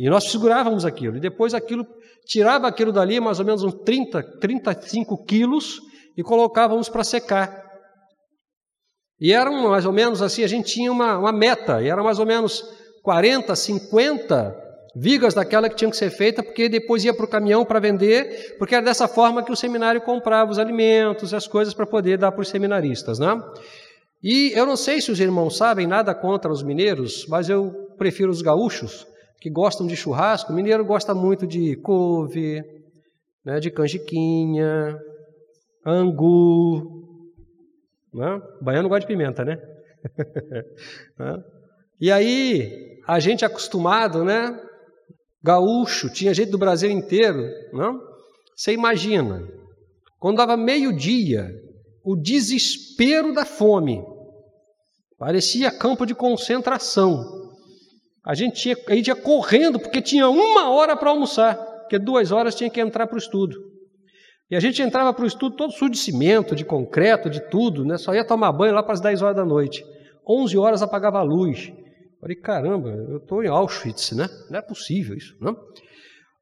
E 0.00 0.08
nós 0.08 0.30
segurávamos 0.30 0.86
aquilo. 0.86 1.18
E 1.18 1.20
depois 1.20 1.52
aquilo, 1.52 1.86
tirava 2.24 2.66
aquilo 2.66 2.90
dali, 2.90 3.20
mais 3.20 3.38
ou 3.38 3.44
menos 3.44 3.62
uns 3.62 3.74
30, 3.84 4.38
35 4.40 5.26
quilos, 5.26 5.78
e 6.16 6.22
colocávamos 6.22 6.88
para 6.88 7.04
secar. 7.04 7.62
E 9.20 9.30
eram 9.30 9.68
mais 9.68 9.84
ou 9.84 9.92
menos 9.92 10.22
assim, 10.22 10.42
a 10.42 10.46
gente 10.46 10.72
tinha 10.72 10.90
uma, 10.90 11.18
uma 11.18 11.32
meta, 11.32 11.82
e 11.82 11.90
era 11.90 12.02
mais 12.02 12.18
ou 12.18 12.24
menos 12.24 12.64
40, 13.02 13.54
50 13.54 14.56
vigas 14.96 15.34
daquela 15.34 15.68
que 15.68 15.76
tinham 15.76 15.90
que 15.90 15.98
ser 15.98 16.08
feita, 16.08 16.42
porque 16.42 16.66
depois 16.66 17.04
ia 17.04 17.12
para 17.12 17.26
o 17.26 17.28
caminhão 17.28 17.62
para 17.62 17.78
vender, 17.78 18.56
porque 18.58 18.74
era 18.74 18.82
dessa 18.82 19.06
forma 19.06 19.42
que 19.42 19.52
o 19.52 19.56
seminário 19.56 20.00
comprava 20.00 20.50
os 20.50 20.58
alimentos 20.58 21.30
e 21.30 21.36
as 21.36 21.46
coisas 21.46 21.74
para 21.74 21.84
poder 21.84 22.16
dar 22.16 22.32
para 22.32 22.40
os 22.40 22.48
seminaristas. 22.48 23.18
Né? 23.18 23.38
E 24.22 24.50
eu 24.54 24.64
não 24.64 24.76
sei 24.76 24.98
se 25.02 25.12
os 25.12 25.20
irmãos 25.20 25.58
sabem 25.58 25.86
nada 25.86 26.14
contra 26.14 26.50
os 26.50 26.62
mineiros, 26.62 27.26
mas 27.28 27.50
eu 27.50 27.70
prefiro 27.98 28.30
os 28.30 28.40
gaúchos, 28.40 29.06
que 29.40 29.50
gostam 29.50 29.86
de 29.86 29.96
churrasco. 29.96 30.52
O 30.52 30.54
mineiro 30.54 30.84
gosta 30.84 31.14
muito 31.14 31.46
de 31.46 31.76
couve, 31.76 32.62
né, 33.44 33.58
de 33.58 33.70
canjiquinha, 33.70 34.98
angu. 35.84 37.00
Né? 38.12 38.40
Baiano 38.60 38.88
gosta 38.88 39.00
de 39.00 39.06
pimenta, 39.06 39.44
né? 39.44 39.56
né? 41.18 41.42
e 42.00 42.12
aí, 42.12 43.00
a 43.06 43.18
gente 43.18 43.44
acostumado, 43.44 44.24
né? 44.24 44.58
Gaúcho, 45.42 46.10
tinha 46.12 46.34
gente 46.34 46.50
do 46.50 46.58
Brasil 46.58 46.90
inteiro, 46.90 47.42
não? 47.72 47.98
Você 48.54 48.72
imagina, 48.72 49.42
quando 50.18 50.36
dava 50.36 50.54
meio-dia, 50.54 51.50
o 52.04 52.14
desespero 52.14 53.32
da 53.32 53.46
fome, 53.46 54.02
parecia 55.18 55.70
campo 55.70 56.04
de 56.04 56.14
concentração. 56.14 57.49
A 58.24 58.34
gente 58.34 58.68
ia, 58.68 58.76
a 58.88 58.94
gente 58.94 59.08
ia 59.08 59.16
correndo 59.16 59.78
porque 59.78 60.02
tinha 60.02 60.28
uma 60.28 60.70
hora 60.70 60.96
para 60.96 61.10
almoçar, 61.10 61.54
porque 61.54 61.98
duas 61.98 62.30
horas 62.30 62.54
tinha 62.54 62.70
que 62.70 62.80
entrar 62.80 63.06
para 63.06 63.14
o 63.14 63.18
estudo. 63.18 63.70
E 64.50 64.56
a 64.56 64.60
gente 64.60 64.82
entrava 64.82 65.14
para 65.14 65.24
o 65.24 65.28
estudo 65.28 65.56
todo 65.56 65.72
sujo 65.72 65.90
de 65.90 65.98
cimento, 65.98 66.54
de 66.56 66.64
concreto, 66.64 67.30
de 67.30 67.40
tudo, 67.48 67.84
né? 67.84 67.96
só 67.96 68.14
ia 68.14 68.26
tomar 68.26 68.52
banho 68.52 68.74
lá 68.74 68.82
para 68.82 68.94
as 68.94 69.00
10 69.00 69.22
horas 69.22 69.36
da 69.36 69.44
noite. 69.44 69.84
11 70.28 70.58
horas 70.58 70.82
apagava 70.82 71.18
a 71.18 71.22
luz. 71.22 71.72
Falei, 72.20 72.36
caramba, 72.36 72.90
eu 72.90 73.18
estou 73.18 73.42
em 73.42 73.48
Auschwitz, 73.48 74.12
né? 74.12 74.28
Não 74.50 74.58
é 74.58 74.62
possível 74.62 75.16
isso, 75.16 75.34
não? 75.40 75.56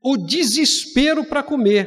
O 0.02 0.16
desespero 0.16 1.24
para 1.24 1.42
comer. 1.42 1.86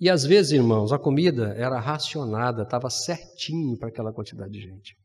E 0.00 0.08
às 0.08 0.24
vezes, 0.24 0.52
irmãos, 0.52 0.92
a 0.92 0.98
comida 0.98 1.54
era 1.56 1.78
racionada, 1.78 2.62
estava 2.62 2.88
certinho 2.88 3.76
para 3.76 3.88
aquela 3.88 4.12
quantidade 4.12 4.52
de 4.52 4.60
gente. 4.60 4.96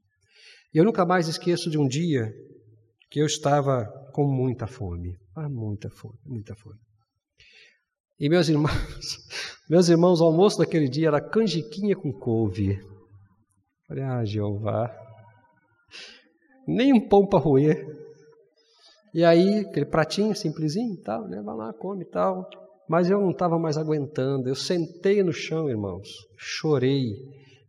E 0.73 0.77
eu 0.77 0.85
nunca 0.85 1.05
mais 1.05 1.27
esqueço 1.27 1.69
de 1.69 1.77
um 1.77 1.87
dia 1.87 2.31
que 3.09 3.19
eu 3.19 3.25
estava 3.25 3.85
com 4.13 4.25
muita 4.25 4.67
fome, 4.67 5.17
ah, 5.35 5.49
muita 5.49 5.89
fome, 5.89 6.17
muita 6.25 6.55
fome. 6.55 6.79
E 8.19 8.29
meus 8.29 8.49
irmãos, 8.49 9.17
meus 9.69 9.89
irmãos, 9.89 10.21
o 10.21 10.25
almoço 10.25 10.57
daquele 10.57 10.89
dia 10.89 11.07
era 11.07 11.21
canjiquinha 11.21 11.95
com 11.95 12.11
couve. 12.11 12.79
Falei, 13.87 14.03
ah, 14.03 14.25
Jeová, 14.25 14.93
nem 16.67 16.91
um 16.91 17.07
pão 17.07 17.25
para 17.25 17.39
roer. 17.39 17.85
E 19.13 19.23
aí, 19.23 19.59
aquele 19.59 19.85
pratinho 19.85 20.35
simplesinho 20.35 20.93
e 20.93 21.01
tal, 21.01 21.27
né? 21.27 21.41
Vai 21.41 21.55
lá, 21.55 21.73
come 21.73 22.03
e 22.03 22.07
tal. 22.07 22.47
Mas 22.89 23.09
eu 23.09 23.19
não 23.19 23.31
estava 23.31 23.57
mais 23.57 23.77
aguentando. 23.77 24.49
Eu 24.49 24.55
sentei 24.55 25.23
no 25.23 25.31
chão, 25.31 25.69
irmãos, 25.69 26.09
chorei. 26.37 27.15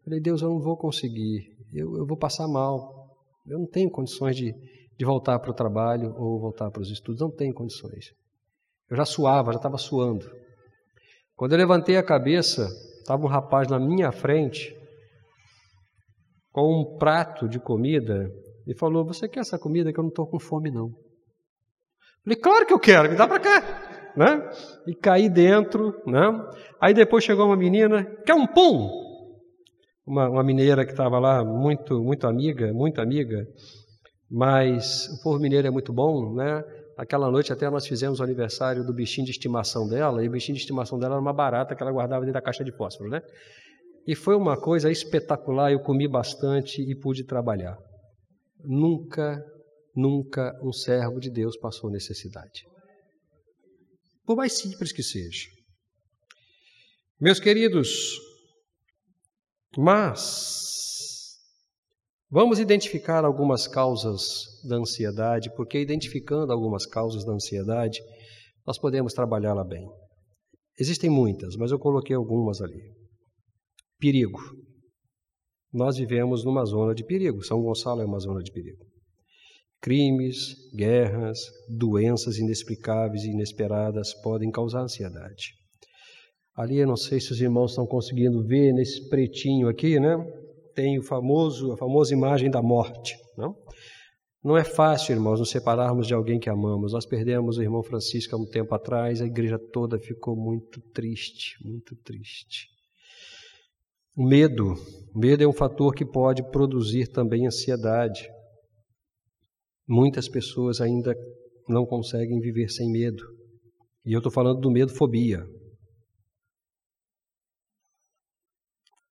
Falei, 0.05 0.21
Deus, 0.21 0.43
eu 0.43 0.49
não 0.49 0.61
vou 0.61 0.77
conseguir. 0.77 1.57
Eu, 1.73 1.97
eu 1.97 2.07
vou 2.07 2.17
passar 2.17 2.49
mal. 2.49 3.17
Eu 3.47 3.59
não 3.59 3.67
tenho 3.67 3.91
condições 3.91 4.37
de, 4.37 4.55
de 4.99 5.05
voltar 5.05 5.39
para 5.39 5.51
o 5.51 5.55
trabalho 5.55 6.13
ou 6.19 6.41
voltar 6.41 6.71
para 6.71 6.83
os 6.83 6.91
estudos. 6.91 7.21
Não 7.21 7.31
tenho 7.31 7.55
condições. 7.55 8.13
Eu 8.91 8.97
já 8.97 9.05
suava, 9.05 9.53
já 9.53 9.59
estava 9.59 9.79
suando. 9.79 10.29
Quando 11.37 11.53
eu 11.53 11.59
levantei 11.59 11.97
a 11.97 12.03
cabeça, 12.03 12.67
estava 12.99 13.25
um 13.25 13.29
rapaz 13.29 13.69
na 13.69 13.79
minha 13.79 14.11
frente 14.11 14.77
com 16.51 16.81
um 16.81 16.99
prato 16.99 17.49
de 17.49 17.61
comida 17.61 18.29
e 18.67 18.75
falou: 18.75 19.05
Você 19.05 19.29
quer 19.29 19.41
essa 19.41 19.59
comida 19.59 19.93
que 19.93 20.01
eu 20.01 20.03
não 20.03 20.09
estou 20.09 20.27
com 20.27 20.41
fome, 20.41 20.71
não? 20.71 20.91
Falei: 22.25 22.37
Claro 22.41 22.67
que 22.67 22.73
eu 22.73 22.81
quero, 22.81 23.09
me 23.09 23.17
dá 23.17 23.29
para 23.29 23.39
cá. 23.39 24.13
Né? 24.17 24.51
E 24.85 24.95
caí 24.97 25.29
dentro. 25.29 26.03
Né? 26.05 26.21
Aí 26.81 26.93
depois 26.93 27.23
chegou 27.23 27.47
uma 27.47 27.57
menina: 27.57 28.05
Quer 28.27 28.35
um 28.35 28.49
pão? 28.49 28.91
Uma, 30.05 30.29
uma 30.29 30.43
mineira 30.43 30.85
que 30.85 30.91
estava 30.91 31.21
lá, 31.21 31.45
muito, 31.45 32.03
muito 32.03 32.27
amiga, 32.27 32.73
muito 32.73 33.01
amiga, 33.01 33.47
mas 34.31 35.09
o 35.09 35.23
povo 35.23 35.39
mineiro 35.39 35.67
é 35.67 35.71
muito 35.71 35.93
bom, 35.93 36.35
né? 36.35 36.63
Aquela 36.97 37.31
noite 37.31 37.53
até 37.53 37.71
nós 37.71 37.87
fizemos 37.87 38.21
o 38.21 38.23
aniversário 38.23 38.85
do 38.85 38.93
bichinho 38.93 39.25
de 39.25 39.31
estimação 39.31 39.89
dela, 39.89 40.23
e 40.25 40.29
o 40.29 40.31
bichinho 40.31 40.57
de 40.57 40.63
estimação 40.63 40.99
dela 40.99 41.15
era 41.15 41.21
uma 41.21 41.33
barata 41.33 41.75
que 41.75 41.83
ela 41.83 41.93
guardava 41.93 42.23
dentro 42.23 42.35
da 42.35 42.43
caixa 42.43 42.65
de 42.65 42.73
fósforo, 42.73 43.09
né? 43.09 43.23
E 44.07 44.15
foi 44.15 44.35
uma 44.35 44.61
coisa 44.61 44.91
espetacular, 44.91 45.71
eu 45.71 45.81
comi 45.81 46.09
bastante 46.09 46.83
e 46.83 46.95
pude 46.97 47.25
trabalhar. 47.25 47.79
Nunca, 48.65 49.41
nunca 49.95 50.59
um 50.63 50.73
servo 50.73 51.21
de 51.21 51.31
Deus 51.31 51.57
passou 51.57 51.91
necessidade. 51.91 52.67
Por 54.27 54.37
mais 54.37 54.59
simples 54.59 54.93
que 54.93 55.03
seja. 55.03 55.49
Meus 57.21 57.39
queridos, 57.39 58.19
mas 59.77 60.69
vamos 62.31 62.59
identificar 62.59 63.25
algumas 63.25 63.67
causas 63.67 64.45
da 64.69 64.77
ansiedade, 64.77 65.55
porque 65.55 65.81
identificando 65.81 66.53
algumas 66.53 66.87
causas 66.87 67.25
da 67.25 67.33
ansiedade, 67.33 68.01
nós 68.67 68.79
podemos 68.79 69.13
trabalhá-la 69.13 69.65
bem. 69.65 69.87
Existem 70.79 71.11
muitas, 71.11 71.57
mas 71.57 71.71
eu 71.71 71.79
coloquei 71.79 72.15
algumas 72.15 72.61
ali. 72.61 72.81
Perigo. 73.99 74.39
Nós 75.73 75.97
vivemos 75.97 76.45
numa 76.45 76.65
zona 76.65 76.95
de 76.95 77.05
perigo. 77.05 77.43
São 77.43 77.61
Gonçalo 77.61 78.01
é 78.01 78.05
uma 78.05 78.21
zona 78.21 78.43
de 78.43 78.53
perigo. 78.53 78.85
Crimes, 79.81 80.55
guerras, 80.75 81.39
doenças 81.69 82.39
inexplicáveis 82.39 83.25
e 83.25 83.31
inesperadas 83.31 84.15
podem 84.23 84.51
causar 84.51 84.83
ansiedade. 84.83 85.55
Ali, 86.55 86.79
eu 86.79 86.87
não 86.87 86.97
sei 86.97 87.21
se 87.21 87.33
os 87.33 87.41
irmãos 87.41 87.71
estão 87.71 87.87
conseguindo 87.87 88.45
ver 88.45 88.73
nesse 88.73 89.09
pretinho 89.09 89.69
aqui, 89.69 90.01
né? 90.01 90.17
Tem 90.79 90.97
o 90.97 91.03
famoso, 91.03 91.73
a 91.73 91.77
famosa 91.77 92.15
imagem 92.15 92.49
da 92.49 92.63
morte, 92.63 93.17
não? 93.37 93.53
Não 94.45 94.57
é 94.57 94.63
fácil, 94.63 95.13
irmãos, 95.13 95.41
nos 95.41 95.51
separarmos 95.51 96.07
de 96.07 96.15
alguém 96.15 96.39
que 96.39 96.49
amamos. 96.49 96.93
Nós 96.93 97.05
perdemos 97.05 97.59
o 97.59 97.63
irmão 97.65 97.83
Francisco 97.83 98.37
há 98.37 98.39
um 98.39 98.47
tempo 98.49 98.73
atrás, 98.73 99.21
a 99.21 99.27
igreja 99.27 99.59
toda 99.59 99.99
ficou 99.99 100.37
muito 100.37 100.81
triste, 100.93 101.57
muito 101.65 101.97
triste. 102.05 102.69
O 104.17 104.25
medo. 104.25 104.75
O 105.13 105.19
medo 105.19 105.43
é 105.43 105.49
um 105.49 105.53
fator 105.53 105.93
que 105.93 106.05
pode 106.05 106.49
produzir 106.49 107.09
também 107.09 107.45
ansiedade. 107.45 108.29
Muitas 109.85 110.29
pessoas 110.29 110.81
ainda 110.81 111.13
não 111.69 111.85
conseguem 111.85 112.39
viver 112.39 112.69
sem 112.69 112.89
medo. 112.89 113.25
E 114.07 114.13
eu 114.13 114.19
estou 114.19 114.31
falando 114.31 114.61
do 114.61 114.71
medo-fobia. 114.71 115.45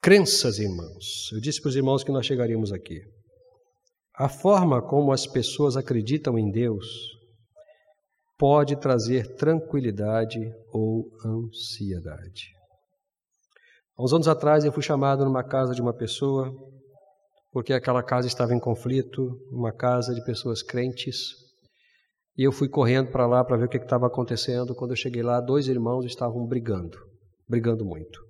Crenças, 0.08 0.58
irmãos. 0.58 1.30
Eu 1.34 1.42
disse 1.42 1.60
para 1.60 1.68
os 1.68 1.76
irmãos 1.76 2.02
que 2.02 2.14
nós 2.14 2.26
chegaríamos 2.26 2.72
aqui. 2.72 3.02
A 4.16 4.30
forma 4.30 4.82
como 4.82 5.12
as 5.12 5.28
pessoas 5.28 5.76
acreditam 5.76 6.40
em 6.40 6.50
Deus 6.50 6.88
pode 8.38 8.78
trazer 8.78 9.36
tranquilidade 9.36 10.40
ou 10.72 11.12
ansiedade. 11.26 12.54
Há 13.98 14.02
uns 14.02 14.14
anos 14.14 14.30
atrás 14.30 14.64
eu 14.64 14.72
fui 14.72 14.82
chamado 14.82 15.26
numa 15.26 15.44
casa 15.44 15.76
de 15.76 15.82
uma 15.82 15.94
pessoa, 15.94 16.56
porque 17.52 17.74
aquela 17.74 18.02
casa 18.02 18.30
estava 18.30 18.56
em 18.56 18.62
conflito, 18.62 19.38
uma 19.52 19.74
casa 19.74 20.16
de 20.16 20.24
pessoas 20.24 20.64
crentes. 20.64 21.34
E 22.38 22.48
eu 22.48 22.54
fui 22.54 22.70
correndo 22.70 23.12
para 23.12 23.28
lá 23.28 23.44
para 23.44 23.58
ver 23.58 23.66
o 23.66 23.70
que 23.70 23.76
estava 23.76 24.08
acontecendo. 24.08 24.74
Quando 24.74 24.92
eu 24.92 24.98
cheguei 24.98 25.22
lá, 25.22 25.42
dois 25.42 25.68
irmãos 25.68 26.06
estavam 26.06 26.48
brigando, 26.48 26.98
brigando 27.46 27.84
muito. 27.84 28.27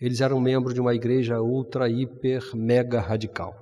Eles 0.00 0.20
eram 0.20 0.40
membros 0.40 0.72
de 0.72 0.80
uma 0.80 0.94
igreja 0.94 1.40
ultra, 1.42 1.88
hiper, 1.88 2.56
mega 2.56 3.00
radical. 3.00 3.54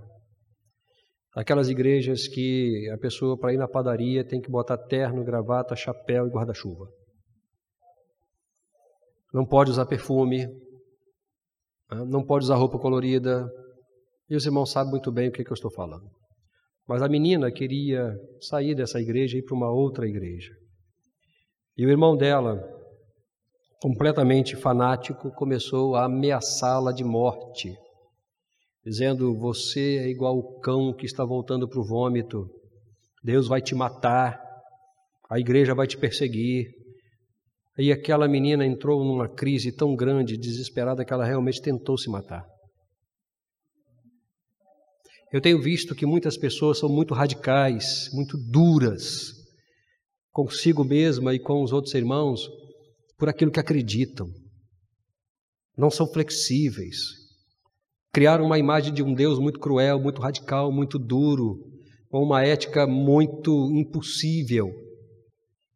Aquelas 1.34 1.68
igrejas 1.68 2.28
que 2.28 2.88
a 2.92 2.98
pessoa, 2.98 3.38
para 3.38 3.52
ir 3.52 3.56
na 3.56 3.66
padaria, 3.66 4.24
tem 4.24 4.40
que 4.40 4.50
botar 4.50 4.78
terno, 4.78 5.24
gravata, 5.24 5.74
chapéu 5.74 6.26
e 6.26 6.30
guarda-chuva. 6.30 6.88
Não 9.32 9.44
pode 9.44 9.70
usar 9.70 9.86
perfume, 9.86 10.46
não 12.08 12.24
pode 12.24 12.44
usar 12.44 12.56
roupa 12.56 12.78
colorida, 12.78 13.50
E 14.30 14.36
os 14.36 14.44
irmãos 14.44 14.70
sabem 14.70 14.90
muito 14.90 15.10
bem 15.10 15.28
o 15.28 15.32
que, 15.32 15.42
que 15.42 15.50
eu 15.50 15.54
estou 15.54 15.70
falando. 15.70 16.10
Mas 16.86 17.02
a 17.02 17.08
menina 17.08 17.50
queria 17.50 18.14
sair 18.40 18.74
dessa 18.74 19.00
igreja 19.00 19.36
e 19.36 19.40
ir 19.40 19.42
para 19.42 19.56
uma 19.56 19.70
outra 19.70 20.06
igreja. 20.06 20.52
E 21.76 21.86
o 21.86 21.90
irmão 21.90 22.14
dela, 22.14 22.60
completamente 23.80 24.56
fanático, 24.56 25.30
começou 25.32 25.94
a 25.94 26.06
ameaçá-la 26.06 26.92
de 26.92 27.04
morte, 27.04 27.74
dizendo: 28.84 29.36
Você 29.38 29.98
é 29.98 30.08
igual 30.08 30.36
o 30.36 30.60
cão 30.60 30.92
que 30.92 31.06
está 31.06 31.24
voltando 31.24 31.68
para 31.68 31.80
o 31.80 31.86
vômito, 31.86 32.48
Deus 33.22 33.46
vai 33.48 33.60
te 33.60 33.74
matar, 33.74 34.40
a 35.30 35.38
igreja 35.38 35.74
vai 35.74 35.86
te 35.86 35.96
perseguir. 35.96 36.66
E 37.76 37.92
aquela 37.92 38.26
menina 38.26 38.66
entrou 38.66 39.04
numa 39.04 39.28
crise 39.28 39.70
tão 39.70 39.94
grande, 39.94 40.36
desesperada, 40.36 41.04
que 41.04 41.12
ela 41.12 41.24
realmente 41.24 41.62
tentou 41.62 41.96
se 41.96 42.10
matar. 42.10 42.44
Eu 45.32 45.40
tenho 45.40 45.60
visto 45.62 45.94
que 45.94 46.04
muitas 46.04 46.36
pessoas 46.36 46.78
são 46.78 46.88
muito 46.88 47.14
radicais, 47.14 48.08
muito 48.12 48.36
duras, 48.36 49.32
consigo 50.32 50.82
mesma 50.82 51.34
e 51.34 51.38
com 51.38 51.62
os 51.62 51.72
outros 51.72 51.94
irmãos 51.94 52.48
por 53.18 53.28
aquilo 53.28 53.50
que 53.50 53.60
acreditam. 53.60 54.28
Não 55.76 55.90
são 55.90 56.06
flexíveis. 56.06 56.96
Criaram 58.12 58.46
uma 58.46 58.58
imagem 58.58 58.94
de 58.94 59.02
um 59.02 59.12
Deus 59.12 59.38
muito 59.38 59.58
cruel, 59.58 60.00
muito 60.00 60.22
radical, 60.22 60.72
muito 60.72 60.98
duro, 60.98 61.58
com 62.08 62.22
uma 62.22 62.42
ética 62.42 62.86
muito 62.86 63.70
impossível. 63.74 64.72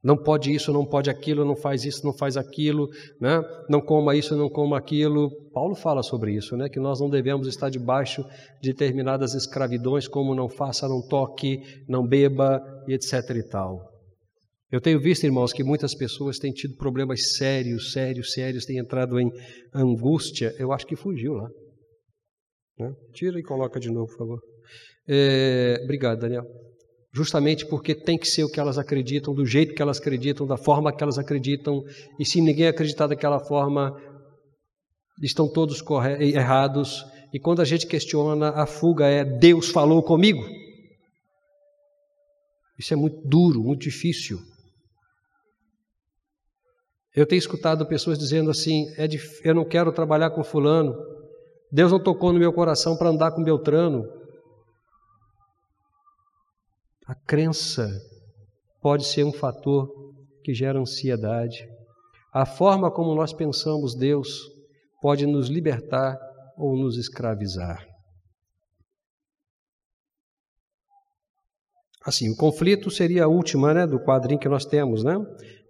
Não 0.03 0.17
pode 0.17 0.53
isso, 0.53 0.73
não 0.73 0.85
pode 0.85 1.09
aquilo, 1.09 1.45
não 1.45 1.55
faz 1.55 1.85
isso, 1.85 2.05
não 2.05 2.13
faz 2.13 2.37
aquilo, 2.37 2.89
né? 3.21 3.41
não 3.69 3.81
coma 3.81 4.17
isso, 4.17 4.37
não 4.37 4.49
coma 4.49 4.77
aquilo. 4.77 5.31
Paulo 5.53 5.77
fala 5.77 6.03
sobre 6.03 6.35
isso, 6.35 6.57
né? 6.57 6.69
que 6.69 6.81
nós 6.81 7.01
não 7.01 7.09
devemos 7.09 7.47
estar 7.47 7.69
debaixo 7.71 8.25
de 8.61 8.73
determinadas 8.73 9.35
escravidões, 9.35 10.09
como 10.09 10.35
não 10.35 10.49
faça, 10.49 10.89
não 10.89 11.07
toque, 11.07 11.61
não 11.89 12.05
beba, 12.05 12.61
e 12.89 12.95
etc. 12.95 13.13
e 13.37 13.43
tal. 13.45 13.92
Eu 14.73 14.81
tenho 14.81 14.99
visto, 14.99 15.25
irmãos, 15.25 15.53
que 15.53 15.63
muitas 15.63 15.95
pessoas 15.95 16.39
têm 16.39 16.51
tido 16.51 16.75
problemas 16.77 17.35
sérios, 17.37 17.93
sérios, 17.93 18.33
sérios, 18.33 18.65
têm 18.65 18.79
entrado 18.79 19.21
em 19.21 19.31
angústia. 19.75 20.55
Eu 20.59 20.73
acho 20.73 20.87
que 20.87 20.97
fugiu 20.97 21.35
lá. 21.35 21.51
Né? 22.79 22.91
Tira 23.13 23.39
e 23.39 23.43
coloca 23.43 23.79
de 23.79 23.91
novo, 23.91 24.07
por 24.07 24.17
favor. 24.17 24.41
É, 25.07 25.79
obrigado, 25.85 26.21
Daniel. 26.21 26.45
Justamente 27.15 27.67
porque 27.67 27.95
tem 27.95 28.17
que 28.17 28.27
ser 28.27 28.45
o 28.45 28.51
que 28.51 28.59
elas 28.59 28.79
acreditam, 28.79 29.35
do 29.35 29.45
jeito 29.45 29.75
que 29.75 29.83
elas 29.83 29.99
acreditam, 29.99 30.47
da 30.47 30.57
forma 30.57 30.91
que 30.97 31.03
elas 31.03 31.19
acreditam. 31.19 31.83
E 32.19 32.25
se 32.25 32.41
ninguém 32.41 32.67
acreditar 32.67 33.07
daquela 33.07 33.41
forma, 33.41 33.95
estão 35.21 35.53
todos 35.53 35.85
errados. 36.19 37.05
E 37.31 37.39
quando 37.39 37.61
a 37.61 37.67
gente 37.67 37.87
questiona, 37.87 38.49
a 38.49 38.65
fuga 38.65 39.07
é: 39.07 39.23
Deus 39.23 39.69
falou 39.69 40.03
comigo. 40.03 40.43
Isso 42.79 42.95
é 42.95 42.97
muito 42.97 43.21
duro, 43.29 43.63
muito 43.63 43.83
difícil. 43.83 44.39
Eu 47.15 47.27
tenho 47.27 47.39
escutado 47.39 47.87
pessoas 47.87 48.19
dizendo 48.19 48.51
assim: 48.51 48.87
é 48.97 49.07
eu 49.45 49.55
não 49.55 49.65
quero 49.65 49.93
trabalhar 49.93 50.31
com 50.31 50.43
Fulano, 50.43 50.95
Deus 51.71 51.93
não 51.93 52.03
tocou 52.03 52.33
no 52.33 52.39
meu 52.39 52.53
coração 52.53 52.97
para 52.97 53.09
andar 53.09 53.33
com 53.33 53.43
Beltrano. 53.43 54.05
A 57.07 57.15
crença 57.15 57.89
pode 58.81 59.05
ser 59.05 59.25
um 59.25 59.33
fator 59.33 59.89
que 60.43 60.55
gera 60.55 60.79
ansiedade. 60.79 61.69
A 62.33 62.47
forma 62.47 62.91
como 62.91 63.15
nós 63.15 63.33
pensamos 63.33 63.95
Deus 63.95 64.51
pode 65.01 65.27
nos 65.27 65.49
libertar 65.49 66.19
ou 66.57 66.77
nos 66.77 66.97
escravizar. 66.97 67.92
Assim, 72.05 72.31
o 72.31 72.37
conflito 72.37 72.91
seria 72.91 73.25
a 73.25 73.29
última 73.29 73.73
né, 73.73 73.87
do 73.87 74.01
quadrinho 74.01 74.41
que 74.41 74.49
nós 74.49 74.65
temos, 74.65 75.05
né? 75.05 75.17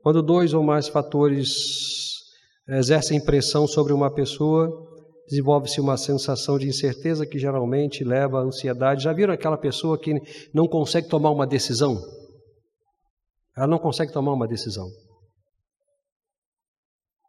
Quando 0.02 0.22
dois 0.22 0.54
ou 0.54 0.62
mais 0.62 0.88
fatores 0.88 2.20
exercem 2.68 3.22
pressão 3.22 3.66
sobre 3.66 3.92
uma 3.92 4.12
pessoa, 4.12 4.70
desenvolve-se 5.28 5.80
uma 5.80 5.96
sensação 5.96 6.58
de 6.58 6.66
incerteza 6.66 7.26
que 7.26 7.38
geralmente 7.38 8.02
leva 8.02 8.40
à 8.40 8.42
ansiedade. 8.42 9.04
Já 9.04 9.12
viram 9.12 9.34
aquela 9.34 9.58
pessoa 9.58 9.98
que 9.98 10.14
não 10.54 10.66
consegue 10.66 11.08
tomar 11.08 11.30
uma 11.30 11.46
decisão? 11.46 12.00
Ela 13.56 13.66
não 13.66 13.78
consegue 13.78 14.12
tomar 14.12 14.32
uma 14.32 14.48
decisão. 14.48 14.88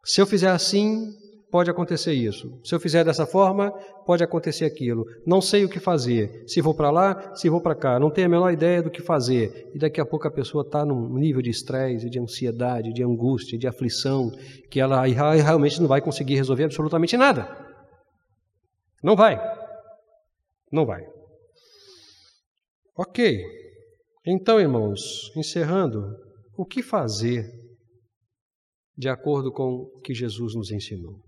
Se 0.04 0.20
eu 0.20 0.26
fizer 0.26 0.50
assim, 0.50 1.12
pode 1.54 1.70
acontecer 1.70 2.12
isso. 2.12 2.60
Se 2.64 2.74
eu 2.74 2.80
fizer 2.80 3.04
dessa 3.04 3.24
forma, 3.24 3.70
pode 4.04 4.24
acontecer 4.24 4.64
aquilo. 4.64 5.04
Não 5.24 5.40
sei 5.40 5.64
o 5.64 5.68
que 5.68 5.78
fazer. 5.78 6.42
Se 6.48 6.60
vou 6.60 6.74
para 6.74 6.90
lá, 6.90 7.32
se 7.36 7.48
vou 7.48 7.60
para 7.60 7.76
cá. 7.76 7.96
Não 7.96 8.10
tenho 8.10 8.26
a 8.26 8.30
menor 8.30 8.50
ideia 8.50 8.82
do 8.82 8.90
que 8.90 9.00
fazer. 9.00 9.70
E 9.72 9.78
daqui 9.78 10.00
a 10.00 10.04
pouco 10.04 10.26
a 10.26 10.32
pessoa 10.32 10.64
está 10.64 10.84
num 10.84 11.16
nível 11.16 11.40
de 11.40 11.50
estresse, 11.50 12.10
de 12.10 12.18
ansiedade, 12.18 12.92
de 12.92 13.04
angústia, 13.04 13.56
de 13.56 13.68
aflição, 13.68 14.32
que 14.68 14.80
ela 14.80 15.06
realmente 15.06 15.80
não 15.80 15.86
vai 15.86 16.00
conseguir 16.00 16.34
resolver 16.34 16.64
absolutamente 16.64 17.16
nada. 17.16 17.46
Não 19.00 19.14
vai. 19.14 19.40
Não 20.72 20.84
vai. 20.84 21.06
Ok. 22.98 23.44
Então, 24.26 24.58
irmãos, 24.58 25.30
encerrando, 25.36 26.02
o 26.58 26.66
que 26.66 26.82
fazer 26.82 27.48
de 28.98 29.08
acordo 29.08 29.52
com 29.52 29.88
o 29.94 30.00
que 30.00 30.12
Jesus 30.12 30.56
nos 30.56 30.72
ensinou? 30.72 31.22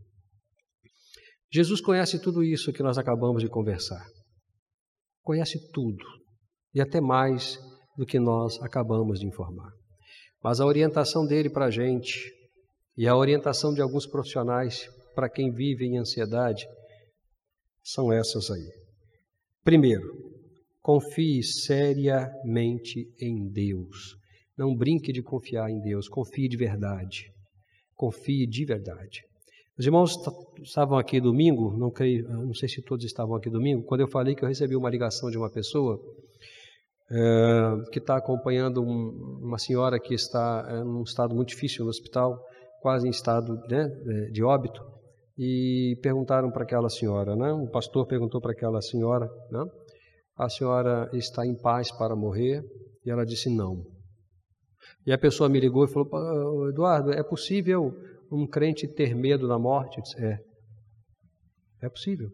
Jesus 1.50 1.80
conhece 1.80 2.20
tudo 2.20 2.42
isso 2.42 2.72
que 2.72 2.82
nós 2.82 2.98
acabamos 2.98 3.42
de 3.42 3.48
conversar. 3.48 4.04
Conhece 5.22 5.58
tudo 5.72 6.04
e 6.74 6.80
até 6.80 7.00
mais 7.00 7.58
do 7.96 8.04
que 8.04 8.18
nós 8.18 8.60
acabamos 8.62 9.20
de 9.20 9.26
informar. 9.26 9.72
Mas 10.42 10.60
a 10.60 10.66
orientação 10.66 11.26
dele 11.26 11.50
para 11.50 11.66
a 11.66 11.70
gente 11.70 12.30
e 12.96 13.06
a 13.06 13.16
orientação 13.16 13.72
de 13.72 13.80
alguns 13.80 14.06
profissionais 14.06 14.86
para 15.14 15.28
quem 15.28 15.52
vive 15.52 15.86
em 15.86 15.98
ansiedade 15.98 16.66
são 17.82 18.12
essas 18.12 18.50
aí. 18.50 18.70
Primeiro, 19.64 20.06
confie 20.80 21.42
seriamente 21.42 23.12
em 23.20 23.50
Deus. 23.50 24.16
Não 24.56 24.74
brinque 24.74 25.12
de 25.12 25.22
confiar 25.22 25.70
em 25.70 25.80
Deus, 25.80 26.08
confie 26.08 26.48
de 26.48 26.56
verdade. 26.56 27.32
Confie 27.94 28.46
de 28.46 28.64
verdade. 28.64 29.22
Os 29.78 29.84
irmãos 29.84 30.16
estavam 30.62 30.96
aqui 30.96 31.20
domingo, 31.20 31.76
não, 31.76 31.90
creio, 31.90 32.26
não 32.28 32.54
sei 32.54 32.66
se 32.66 32.82
todos 32.82 33.04
estavam 33.04 33.36
aqui 33.36 33.50
domingo, 33.50 33.84
quando 33.84 34.00
eu 34.00 34.08
falei 34.08 34.34
que 34.34 34.42
eu 34.42 34.48
recebi 34.48 34.74
uma 34.74 34.88
ligação 34.88 35.30
de 35.30 35.36
uma 35.36 35.50
pessoa 35.50 36.00
é, 37.10 37.90
que 37.92 37.98
está 37.98 38.16
acompanhando 38.16 38.82
um, 38.82 39.40
uma 39.42 39.58
senhora 39.58 40.00
que 40.00 40.14
está 40.14 40.66
em 40.70 40.82
um 40.82 41.02
estado 41.02 41.34
muito 41.34 41.50
difícil 41.50 41.84
no 41.84 41.90
hospital, 41.90 42.42
quase 42.80 43.06
em 43.06 43.10
estado 43.10 43.54
né, 43.68 43.84
é, 43.84 44.30
de 44.30 44.42
óbito, 44.42 44.80
e 45.36 45.98
perguntaram 46.02 46.50
para 46.50 46.62
aquela 46.62 46.88
senhora, 46.88 47.36
né, 47.36 47.52
o 47.52 47.70
pastor 47.70 48.06
perguntou 48.06 48.40
para 48.40 48.52
aquela 48.52 48.80
senhora, 48.80 49.28
né, 49.50 49.62
a 50.38 50.48
senhora 50.48 51.10
está 51.12 51.46
em 51.46 51.54
paz 51.54 51.90
para 51.96 52.16
morrer? 52.16 52.62
E 53.04 53.10
ela 53.10 53.24
disse 53.24 53.54
não. 53.54 53.84
E 55.06 55.12
a 55.12 55.18
pessoa 55.18 55.48
me 55.48 55.60
ligou 55.60 55.84
e 55.84 55.88
falou, 55.88 56.68
Eduardo, 56.68 57.12
é 57.12 57.22
possível 57.22 57.94
um 58.30 58.46
crente 58.46 58.86
ter 58.86 59.14
medo 59.14 59.46
da 59.48 59.58
morte? 59.58 60.00
Disse, 60.00 60.24
é. 60.24 60.38
É 61.82 61.88
possível. 61.88 62.28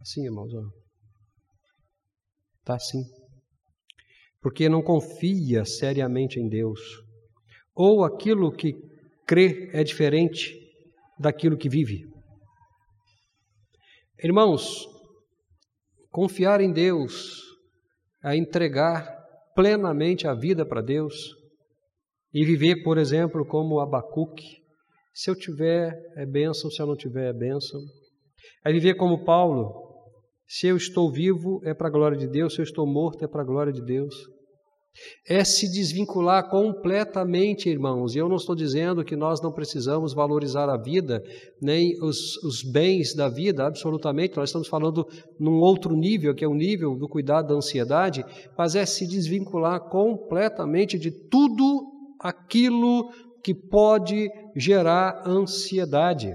Assim, 0.00 0.24
irmãos. 0.24 0.52
Está 2.60 2.74
assim. 2.74 3.02
Porque 4.40 4.68
não 4.68 4.82
confia 4.82 5.64
seriamente 5.64 6.38
em 6.38 6.48
Deus. 6.48 6.80
Ou 7.74 8.04
aquilo 8.04 8.52
que 8.52 8.74
crê 9.26 9.70
é 9.72 9.82
diferente 9.82 10.54
daquilo 11.18 11.56
que 11.56 11.68
vive. 11.68 12.04
Irmãos, 14.22 14.86
confiar 16.10 16.60
em 16.60 16.72
Deus 16.72 17.42
é 18.24 18.36
entregar 18.36 19.16
plenamente 19.54 20.26
a 20.26 20.34
vida 20.34 20.64
para 20.64 20.80
Deus 20.80 21.14
e 22.32 22.44
viver, 22.44 22.82
por 22.82 22.98
exemplo, 22.98 23.46
como 23.46 23.80
Abacuque, 23.80 24.62
se 25.16 25.30
eu 25.30 25.34
tiver, 25.34 25.98
é 26.14 26.26
bênção, 26.26 26.70
se 26.70 26.80
eu 26.80 26.86
não 26.86 26.94
tiver, 26.94 27.30
é 27.30 27.32
bênção. 27.32 27.80
É 28.62 28.70
viver 28.70 28.96
como 28.96 29.24
Paulo. 29.24 29.72
Se 30.46 30.66
eu 30.66 30.76
estou 30.76 31.10
vivo, 31.10 31.58
é 31.64 31.72
para 31.72 31.88
a 31.88 31.90
glória 31.90 32.18
de 32.18 32.28
Deus. 32.28 32.52
Se 32.52 32.60
eu 32.60 32.64
estou 32.64 32.86
morto, 32.86 33.24
é 33.24 33.26
para 33.26 33.40
a 33.40 33.44
glória 33.44 33.72
de 33.72 33.82
Deus. 33.82 34.14
É 35.26 35.42
se 35.42 35.72
desvincular 35.72 36.50
completamente, 36.50 37.70
irmãos. 37.70 38.14
E 38.14 38.18
eu 38.18 38.28
não 38.28 38.36
estou 38.36 38.54
dizendo 38.54 39.02
que 39.02 39.16
nós 39.16 39.40
não 39.40 39.50
precisamos 39.50 40.12
valorizar 40.12 40.68
a 40.68 40.76
vida, 40.76 41.22
nem 41.62 41.98
os, 42.02 42.36
os 42.44 42.62
bens 42.62 43.14
da 43.14 43.30
vida, 43.30 43.66
absolutamente. 43.66 44.36
Nós 44.36 44.50
estamos 44.50 44.68
falando 44.68 45.06
num 45.40 45.60
outro 45.60 45.96
nível, 45.96 46.34
que 46.34 46.44
é 46.44 46.48
o 46.48 46.54
nível 46.54 46.94
do 46.94 47.08
cuidado 47.08 47.48
da 47.48 47.54
ansiedade, 47.54 48.22
mas 48.56 48.74
é 48.74 48.84
se 48.84 49.06
desvincular 49.06 49.88
completamente 49.88 50.98
de 50.98 51.10
tudo 51.10 51.96
aquilo 52.20 53.10
que 53.46 53.54
pode 53.54 54.28
gerar 54.56 55.22
ansiedade. 55.24 56.34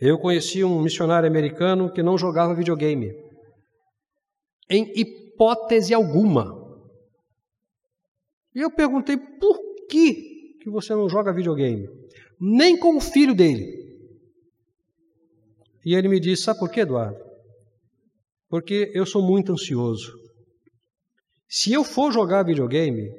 Eu 0.00 0.16
conheci 0.16 0.62
um 0.62 0.80
missionário 0.80 1.28
americano 1.28 1.92
que 1.92 2.00
não 2.00 2.16
jogava 2.16 2.54
videogame. 2.54 3.10
Em 4.70 4.92
hipótese 4.94 5.92
alguma. 5.92 6.46
E 8.54 8.60
eu 8.60 8.70
perguntei 8.70 9.16
por 9.16 9.58
que, 9.88 10.58
que 10.62 10.70
você 10.70 10.94
não 10.94 11.08
joga 11.08 11.32
videogame? 11.32 11.88
Nem 12.40 12.78
com 12.78 12.96
o 12.96 13.00
filho 13.00 13.34
dele. 13.34 13.66
E 15.84 15.92
ele 15.92 16.06
me 16.06 16.20
disse: 16.20 16.44
Sabe 16.44 16.60
por 16.60 16.70
quê, 16.70 16.82
Eduardo? 16.82 17.18
Porque 18.48 18.92
eu 18.94 19.04
sou 19.04 19.26
muito 19.26 19.50
ansioso. 19.50 20.12
Se 21.48 21.72
eu 21.72 21.82
for 21.82 22.12
jogar 22.12 22.44
videogame, 22.44 23.10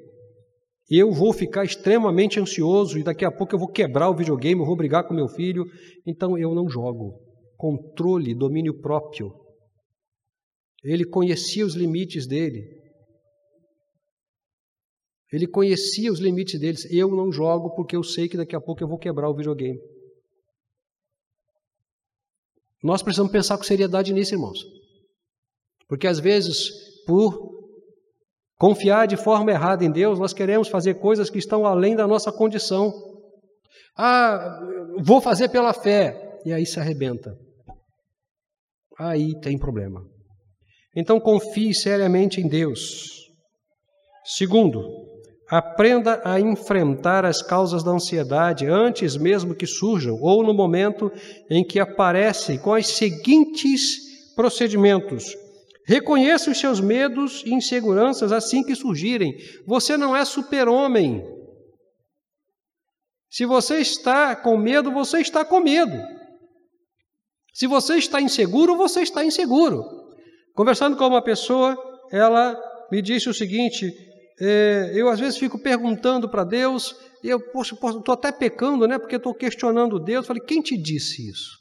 eu 0.89 1.11
vou 1.11 1.31
ficar 1.31 1.63
extremamente 1.63 2.39
ansioso 2.39 2.97
e 2.97 3.03
daqui 3.03 3.23
a 3.23 3.31
pouco 3.31 3.53
eu 3.53 3.59
vou 3.59 3.67
quebrar 3.67 4.09
o 4.09 4.15
videogame, 4.15 4.59
eu 4.59 4.65
vou 4.65 4.75
brigar 4.75 5.07
com 5.07 5.13
meu 5.13 5.27
filho, 5.27 5.65
então 6.05 6.37
eu 6.37 6.55
não 6.55 6.67
jogo. 6.67 7.19
Controle, 7.55 8.33
domínio 8.33 8.79
próprio. 8.81 9.31
Ele 10.83 11.05
conhecia 11.05 11.65
os 11.65 11.75
limites 11.75 12.25
dele. 12.25 12.63
Ele 15.31 15.45
conhecia 15.45 16.11
os 16.11 16.19
limites 16.19 16.59
deles. 16.59 16.91
Eu 16.91 17.09
não 17.09 17.31
jogo 17.31 17.75
porque 17.75 17.95
eu 17.95 18.03
sei 18.03 18.27
que 18.27 18.37
daqui 18.37 18.55
a 18.55 18.61
pouco 18.61 18.81
eu 18.81 18.87
vou 18.87 18.97
quebrar 18.97 19.29
o 19.29 19.35
videogame. 19.35 19.79
Nós 22.81 23.03
precisamos 23.03 23.31
pensar 23.31 23.57
com 23.57 23.63
seriedade 23.63 24.13
nisso, 24.13 24.33
irmãos. 24.33 24.59
Porque 25.87 26.07
às 26.07 26.19
vezes, 26.19 26.69
por 27.05 27.58
confiar 28.59 29.07
de 29.07 29.15
forma 29.15 29.51
errada 29.51 29.85
em 29.85 29.91
Deus, 29.91 30.19
nós 30.19 30.33
queremos 30.33 30.67
fazer 30.67 30.95
coisas 30.95 31.29
que 31.29 31.39
estão 31.39 31.65
além 31.65 31.95
da 31.95 32.05
nossa 32.05 32.31
condição. 32.31 32.93
Ah, 33.97 34.59
vou 34.99 35.21
fazer 35.21 35.49
pela 35.49 35.73
fé. 35.73 36.37
E 36.45 36.53
aí 36.53 36.65
se 36.65 36.79
arrebenta. 36.79 37.35
Aí 38.99 39.31
tem 39.41 39.57
problema. 39.57 40.01
Então 40.95 41.19
confie 41.19 41.73
seriamente 41.73 42.41
em 42.41 42.47
Deus. 42.47 43.29
Segundo, 44.25 44.83
aprenda 45.49 46.21
a 46.25 46.39
enfrentar 46.39 47.25
as 47.25 47.41
causas 47.41 47.83
da 47.83 47.91
ansiedade 47.91 48.67
antes 48.67 49.15
mesmo 49.15 49.55
que 49.55 49.65
surjam 49.65 50.17
ou 50.21 50.43
no 50.43 50.53
momento 50.53 51.11
em 51.49 51.63
que 51.63 51.79
aparecem 51.79 52.59
com 52.59 52.71
os 52.71 52.87
seguintes 52.87 54.33
procedimentos: 54.35 55.35
Reconheça 55.89 56.51
os 56.51 56.59
seus 56.59 56.79
medos 56.79 57.41
e 57.47 57.51
inseguranças 57.51 58.31
assim 58.31 58.61
que 58.61 58.75
surgirem. 58.75 59.35
Você 59.65 59.97
não 59.97 60.15
é 60.15 60.23
super-homem. 60.23 61.25
Se 63.27 63.43
você 63.43 63.79
está 63.79 64.35
com 64.35 64.55
medo, 64.55 64.91
você 64.91 65.17
está 65.19 65.43
com 65.43 65.59
medo. 65.59 65.97
Se 67.55 67.65
você 67.65 67.95
está 67.95 68.21
inseguro, 68.21 68.77
você 68.77 69.01
está 69.01 69.25
inseguro. 69.25 69.83
Conversando 70.53 70.95
com 70.95 71.07
uma 71.07 71.23
pessoa, 71.23 71.75
ela 72.11 72.55
me 72.91 73.01
disse 73.01 73.27
o 73.27 73.33
seguinte: 73.33 73.91
é, 74.39 74.91
eu 74.93 75.09
às 75.09 75.19
vezes 75.19 75.39
fico 75.39 75.57
perguntando 75.57 76.29
para 76.29 76.43
Deus, 76.43 76.95
eu, 77.23 77.39
estou 77.39 78.13
até 78.13 78.31
pecando, 78.31 78.87
né? 78.87 78.99
Porque 78.99 79.15
estou 79.15 79.33
questionando 79.33 79.99
Deus. 79.99 80.27
falei, 80.27 80.43
quem 80.43 80.61
te 80.61 80.77
disse 80.77 81.27
isso? 81.27 81.57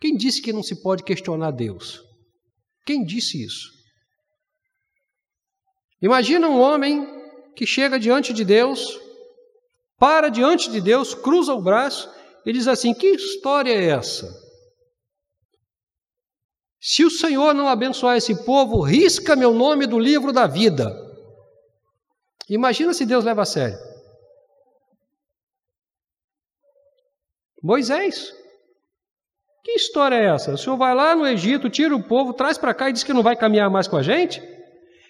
Quem 0.00 0.16
disse 0.16 0.40
que 0.40 0.52
não 0.52 0.62
se 0.62 0.80
pode 0.80 1.02
questionar 1.02 1.50
Deus? 1.50 2.03
Quem 2.84 3.04
disse 3.04 3.42
isso? 3.42 3.72
Imagina 6.00 6.48
um 6.48 6.60
homem 6.60 7.06
que 7.56 7.66
chega 7.66 7.98
diante 7.98 8.32
de 8.32 8.44
Deus, 8.44 9.00
para 9.98 10.28
diante 10.28 10.70
de 10.70 10.80
Deus, 10.80 11.14
cruza 11.14 11.54
o 11.54 11.62
braço 11.62 12.12
e 12.44 12.52
diz 12.52 12.68
assim: 12.68 12.92
Que 12.92 13.06
história 13.06 13.72
é 13.72 13.86
essa? 13.86 14.28
Se 16.78 17.02
o 17.02 17.10
Senhor 17.10 17.54
não 17.54 17.66
abençoar 17.66 18.18
esse 18.18 18.44
povo, 18.44 18.82
risca 18.82 19.34
meu 19.34 19.54
nome 19.54 19.86
do 19.86 19.98
livro 19.98 20.32
da 20.32 20.46
vida. 20.46 20.92
Imagina 22.46 22.92
se 22.92 23.06
Deus 23.06 23.24
leva 23.24 23.40
a 23.42 23.46
sério. 23.46 23.78
Moisés. 27.62 28.43
Que 29.64 29.72
história 29.72 30.16
é 30.16 30.26
essa? 30.26 30.52
O 30.52 30.58
senhor 30.58 30.76
vai 30.76 30.94
lá 30.94 31.16
no 31.16 31.26
Egito, 31.26 31.70
tira 31.70 31.96
o 31.96 32.02
povo, 32.06 32.34
traz 32.34 32.58
para 32.58 32.74
cá 32.74 32.90
e 32.90 32.92
diz 32.92 33.02
que 33.02 33.14
não 33.14 33.22
vai 33.22 33.34
caminhar 33.34 33.70
mais 33.70 33.88
com 33.88 33.96
a 33.96 34.02
gente? 34.02 34.42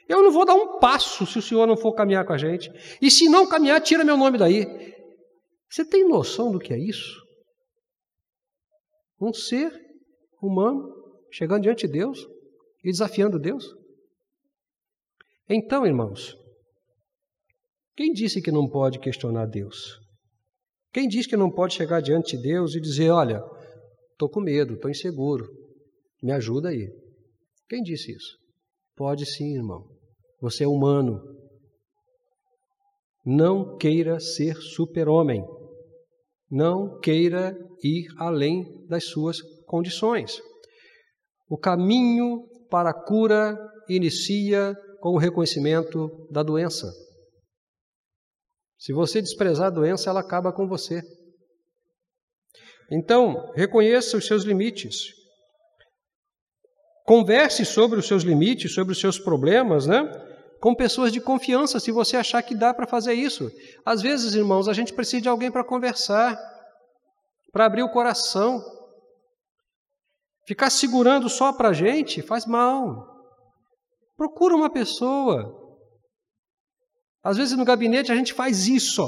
Eu 0.08 0.22
não 0.22 0.30
vou 0.30 0.46
dar 0.46 0.54
um 0.54 0.78
passo 0.78 1.26
se 1.26 1.38
o 1.38 1.42
senhor 1.42 1.66
não 1.66 1.76
for 1.76 1.92
caminhar 1.92 2.24
com 2.24 2.32
a 2.32 2.38
gente. 2.38 2.70
E 3.02 3.10
se 3.10 3.28
não 3.28 3.48
caminhar, 3.48 3.80
tira 3.80 4.04
meu 4.04 4.16
nome 4.16 4.38
daí. 4.38 4.64
Você 5.68 5.84
tem 5.84 6.08
noção 6.08 6.52
do 6.52 6.60
que 6.60 6.72
é 6.72 6.78
isso? 6.78 7.20
Um 9.20 9.34
ser 9.34 9.72
humano 10.40 10.88
chegando 11.32 11.62
diante 11.62 11.88
de 11.88 11.92
Deus 11.94 12.24
e 12.84 12.92
desafiando 12.92 13.40
Deus? 13.40 13.74
Então, 15.48 15.84
irmãos, 15.84 16.36
quem 17.96 18.12
disse 18.12 18.40
que 18.40 18.52
não 18.52 18.68
pode 18.68 19.00
questionar 19.00 19.46
Deus? 19.46 19.98
Quem 20.92 21.08
diz 21.08 21.26
que 21.26 21.36
não 21.36 21.50
pode 21.50 21.74
chegar 21.74 22.00
diante 22.00 22.36
de 22.36 22.42
Deus 22.44 22.76
e 22.76 22.80
dizer: 22.80 23.10
Olha, 23.10 23.42
Estou 24.14 24.30
com 24.30 24.40
medo, 24.40 24.74
estou 24.74 24.90
inseguro. 24.90 25.44
Me 26.22 26.32
ajuda 26.32 26.68
aí. 26.68 26.88
Quem 27.68 27.82
disse 27.82 28.12
isso? 28.12 28.38
Pode 28.96 29.26
sim, 29.26 29.56
irmão. 29.56 29.84
Você 30.40 30.62
é 30.62 30.68
humano. 30.68 31.20
Não 33.26 33.76
queira 33.76 34.20
ser 34.20 34.56
super-homem. 34.56 35.44
Não 36.48 37.00
queira 37.00 37.56
ir 37.82 38.06
além 38.16 38.86
das 38.86 39.06
suas 39.06 39.40
condições. 39.66 40.40
O 41.48 41.58
caminho 41.58 42.46
para 42.70 42.90
a 42.90 43.04
cura 43.04 43.58
inicia 43.88 44.76
com 45.00 45.10
o 45.10 45.18
reconhecimento 45.18 46.28
da 46.30 46.42
doença. 46.42 46.86
Se 48.78 48.92
você 48.92 49.20
desprezar 49.20 49.66
a 49.66 49.74
doença, 49.74 50.08
ela 50.08 50.20
acaba 50.20 50.52
com 50.52 50.68
você. 50.68 51.02
Então, 52.90 53.52
reconheça 53.54 54.16
os 54.16 54.26
seus 54.26 54.44
limites. 54.44 55.12
Converse 57.04 57.64
sobre 57.64 57.98
os 57.98 58.06
seus 58.06 58.22
limites, 58.22 58.74
sobre 58.74 58.92
os 58.92 59.00
seus 59.00 59.18
problemas, 59.18 59.86
né? 59.86 60.02
Com 60.60 60.74
pessoas 60.74 61.12
de 61.12 61.20
confiança, 61.20 61.78
se 61.78 61.92
você 61.92 62.16
achar 62.16 62.42
que 62.42 62.54
dá 62.54 62.72
para 62.72 62.86
fazer 62.86 63.12
isso. 63.12 63.50
Às 63.84 64.00
vezes, 64.00 64.34
irmãos, 64.34 64.68
a 64.68 64.72
gente 64.72 64.92
precisa 64.94 65.22
de 65.22 65.28
alguém 65.28 65.50
para 65.50 65.62
conversar, 65.62 66.38
para 67.52 67.66
abrir 67.66 67.82
o 67.82 67.90
coração. 67.90 68.62
Ficar 70.46 70.70
segurando 70.70 71.28
só 71.28 71.52
para 71.52 71.70
a 71.70 71.72
gente 71.72 72.22
faz 72.22 72.46
mal. 72.46 73.06
Procura 74.16 74.54
uma 74.54 74.70
pessoa. 74.70 75.60
Às 77.22 77.36
vezes 77.36 77.56
no 77.56 77.64
gabinete 77.64 78.12
a 78.12 78.14
gente 78.14 78.32
faz 78.32 78.68
isso. 78.68 79.02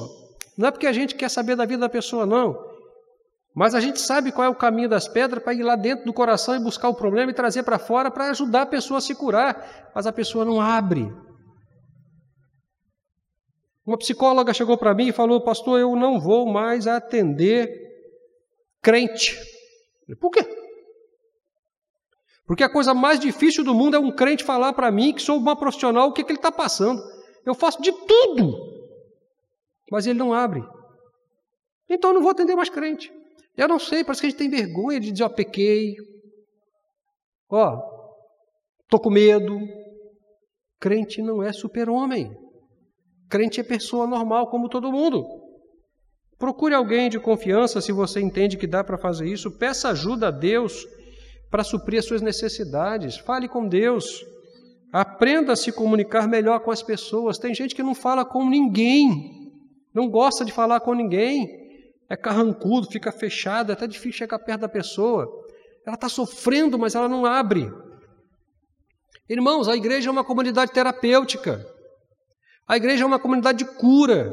Não 0.57 0.69
é 0.69 0.71
porque 0.71 0.87
a 0.87 0.93
gente 0.93 1.15
quer 1.15 1.29
saber 1.29 1.55
da 1.55 1.67
vida 1.67 1.81
da 1.81 1.89
pessoa, 1.89 2.25
não. 2.25 2.66
Mas 3.57 3.75
a 3.75 3.81
gente 3.81 3.99
sabe 3.99 4.31
qual 4.31 4.45
é 4.45 4.51
o 4.51 4.55
caminho 4.55 4.87
das 4.87 5.09
pedras 5.09 5.43
para 5.43 5.55
ir 5.55 5.63
lá 5.63 5.77
dentro 5.77 6.05
do 6.05 6.13
coração 6.13 6.55
e 6.55 6.59
buscar 6.59 6.91
o 6.91 6.95
problema 6.95 7.31
e 7.31 7.35
trazer 7.35 7.63
para 7.63 7.79
fora 7.79 8.11
para 8.11 8.29
ajudar 8.29 8.63
a 8.63 8.67
pessoa 8.67 8.99
a 8.99 9.01
se 9.01 9.15
curar. 9.15 9.91
Mas 9.95 10.07
a 10.07 10.13
pessoa 10.13 10.45
não 10.45 10.61
abre. 10.61 11.11
Uma 13.87 13.97
psicóloga 13.97 14.53
chegou 14.53 14.77
para 14.77 14.93
mim 14.93 15.09
e 15.09 15.13
falou: 15.13 15.41
Pastor, 15.41 15.81
eu 15.81 15.97
não 15.97 16.21
vou 16.21 16.45
mais 16.45 16.87
atender 16.87 17.71
crente. 18.83 19.41
Por 20.21 20.31
quê? 20.31 20.47
Porque 22.47 22.63
a 22.63 22.69
coisa 22.69 22.93
mais 22.93 23.19
difícil 23.19 23.65
do 23.65 23.75
mundo 23.75 23.97
é 23.97 23.99
um 23.99 24.13
crente 24.13 24.45
falar 24.45 24.75
para 24.75 24.91
mim, 24.91 25.15
que 25.15 25.23
sou 25.23 25.39
uma 25.39 25.57
profissional, 25.57 26.09
o 26.09 26.13
que, 26.13 26.23
que 26.23 26.31
ele 26.31 26.39
está 26.39 26.53
passando. 26.53 27.03
Eu 27.43 27.55
faço 27.55 27.81
de 27.81 27.91
tudo, 27.91 28.55
mas 29.91 30.07
ele 30.07 30.19
não 30.19 30.35
abre. 30.35 30.63
Então 31.89 32.11
eu 32.11 32.15
não 32.17 32.23
vou 32.23 32.33
atender 32.33 32.55
mais 32.55 32.69
crente. 32.69 33.11
Eu 33.57 33.69
não 33.69 33.79
sei, 33.79 34.05
parece 34.05 34.21
que 34.21 34.27
a 34.27 34.31
gente 34.31 34.39
tem 34.39 34.51
vergonha 34.51 35.01
de 35.01 35.11
dizer, 35.11 35.25
ó, 35.25 35.29
pequei. 35.29 35.95
Ó, 37.51 37.81
tô 38.89 39.01
com 39.01 39.11
medo. 39.11 39.59
Crente 40.79 41.23
não 41.23 41.43
é 41.43 41.53
super-homem. 41.53 42.31
Crente 43.31 43.61
é 43.61 43.65
pessoa 43.65 44.07
normal, 44.07 44.51
como 44.51 44.69
todo 44.69 44.93
mundo. 44.93 45.25
Procure 46.39 46.75
alguém 46.75 47.09
de 47.09 47.19
confiança 47.19 47.81
se 47.81 47.93
você 47.93 48.21
entende 48.21 48.59
que 48.59 48.67
dá 48.67 48.85
para 48.85 48.99
fazer 48.99 49.27
isso. 49.27 49.57
Peça 49.59 49.89
ajuda 49.89 50.29
a 50.29 50.31
Deus 50.31 50.87
para 51.51 51.65
suprir 51.65 51.99
as 51.99 52.05
suas 52.05 52.21
necessidades. 52.21 53.17
Fale 53.17 53.49
com 53.49 53.67
Deus. 53.67 54.23
Aprenda 54.93 55.55
a 55.55 55.57
se 55.57 55.73
comunicar 55.73 56.29
melhor 56.29 56.61
com 56.61 56.71
as 56.71 56.83
pessoas. 56.83 57.39
Tem 57.39 57.55
gente 57.55 57.75
que 57.75 57.83
não 57.83 57.95
fala 57.95 58.23
com 58.23 58.49
ninguém, 58.49 59.51
não 59.95 60.11
gosta 60.11 60.45
de 60.45 60.53
falar 60.53 60.81
com 60.81 60.93
ninguém 60.93 61.66
é 62.09 62.17
carrancudo, 62.17 62.91
fica 62.91 63.11
fechado, 63.11 63.71
é 63.71 63.73
até 63.73 63.87
difícil 63.87 64.19
chegar 64.19 64.39
perto 64.39 64.61
da 64.63 64.69
pessoa. 64.69 65.27
Ela 65.85 65.95
está 65.95 66.09
sofrendo, 66.09 66.79
mas 66.79 66.95
ela 66.95 67.09
não 67.09 67.25
abre. 67.27 67.71
Irmãos, 69.29 69.69
a 69.69 69.77
igreja 69.77 70.09
é 70.09 70.13
uma 70.13 70.25
comunidade 70.25 70.73
terapêutica. 70.73 71.67
A 72.67 72.77
igreja 72.77 73.05
é 73.05 73.07
uma 73.07 73.19
comunidade 73.19 73.59
de 73.59 73.65
cura. 73.65 74.33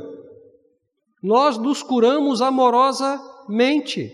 Nós 1.22 1.58
nos 1.58 1.82
curamos 1.82 2.42
amorosamente. 2.42 4.12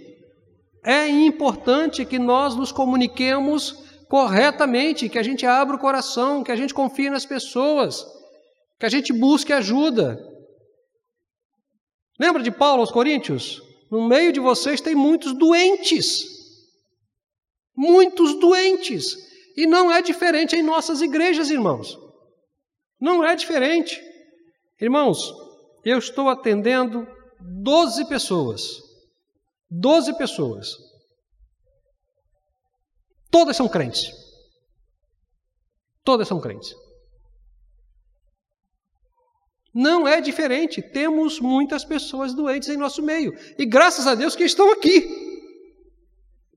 É 0.86 1.08
importante 1.08 2.06
que 2.06 2.18
nós 2.18 2.56
nos 2.56 2.72
comuniquemos 2.72 3.84
corretamente, 4.10 5.10
que 5.10 5.20
a 5.20 5.24
gente 5.24 5.46
abra 5.46 5.76
o 5.76 5.80
coração, 5.80 6.44
que 6.44 6.52
a 6.52 6.56
gente 6.56 6.74
confie 6.74 7.10
nas 7.10 7.26
pessoas, 7.26 8.06
que 8.80 8.86
a 8.86 8.90
gente 8.90 9.12
busque 9.12 9.52
ajuda. 9.52 10.29
Lembra 12.20 12.44
de 12.44 12.52
Paulo 12.52 12.82
aos 12.82 12.92
Coríntios? 12.92 13.62
No 13.90 14.08
meio 14.08 14.34
de 14.34 14.40
vocês 14.40 14.82
tem 14.82 14.94
muitos 14.94 15.34
doentes. 15.34 16.26
Muitos 17.76 18.38
doentes. 18.40 19.16
E 19.56 19.66
não 19.66 19.92
é 19.92 20.02
diferente 20.02 20.56
em 20.56 20.62
nossas 20.62 21.02
igrejas, 21.02 21.50
irmãos. 21.50 21.98
Não 23.00 23.24
é 23.24 23.36
diferente. 23.36 24.00
Irmãos, 24.80 25.34
eu 25.84 25.98
estou 25.98 26.30
atendendo 26.30 27.08
12 27.40 28.08
pessoas. 28.08 28.82
12 29.72 30.18
pessoas. 30.18 30.76
Todas 33.32 33.56
são 33.56 33.70
crentes. 33.70 34.12
Todas 36.04 36.28
são 36.28 36.42
crentes. 36.42 36.74
Não 39.80 40.06
é 40.06 40.20
diferente. 40.20 40.82
Temos 40.82 41.40
muitas 41.40 41.86
pessoas 41.86 42.34
doentes 42.34 42.68
em 42.68 42.76
nosso 42.76 43.02
meio. 43.02 43.34
E 43.58 43.66
graças 43.66 44.06
a 44.06 44.14
Deus 44.14 44.36
que 44.36 44.44
estão 44.44 44.74
aqui. 44.74 45.08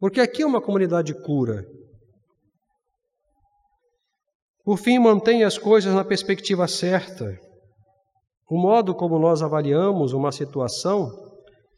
Porque 0.00 0.20
aqui 0.20 0.42
é 0.42 0.46
uma 0.46 0.60
comunidade 0.60 1.12
de 1.12 1.22
cura. 1.22 1.64
Por 4.64 4.76
fim, 4.76 4.98
mantenha 4.98 5.46
as 5.46 5.56
coisas 5.56 5.94
na 5.94 6.04
perspectiva 6.04 6.66
certa. 6.66 7.38
O 8.50 8.60
modo 8.60 8.92
como 8.92 9.20
nós 9.20 9.40
avaliamos 9.40 10.12
uma 10.12 10.32
situação 10.32 11.08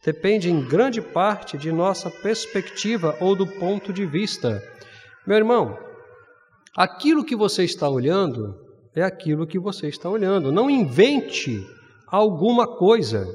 depende 0.03 0.51
em 0.51 0.67
grande 0.67 1.03
parte 1.03 1.59
de 1.59 1.71
nossa 1.71 2.11
perspectiva 2.11 3.19
ou 3.21 3.37
do 3.37 3.47
ponto 3.47 3.93
de 3.93 4.07
vista. 4.07 4.63
Meu 5.27 5.37
irmão, 5.37 5.77
aquilo 6.75 7.23
que 7.23 7.37
você 7.37 7.65
está 7.65 7.87
olhando 7.87 8.64
é 8.95 9.03
aquilo 9.03 9.47
que 9.47 9.59
você 9.59 9.89
está 9.89 10.09
olhando. 10.09 10.53
Não 10.53 10.71
invente 10.71 11.67
alguma 12.07 12.77
coisa. 12.77 13.27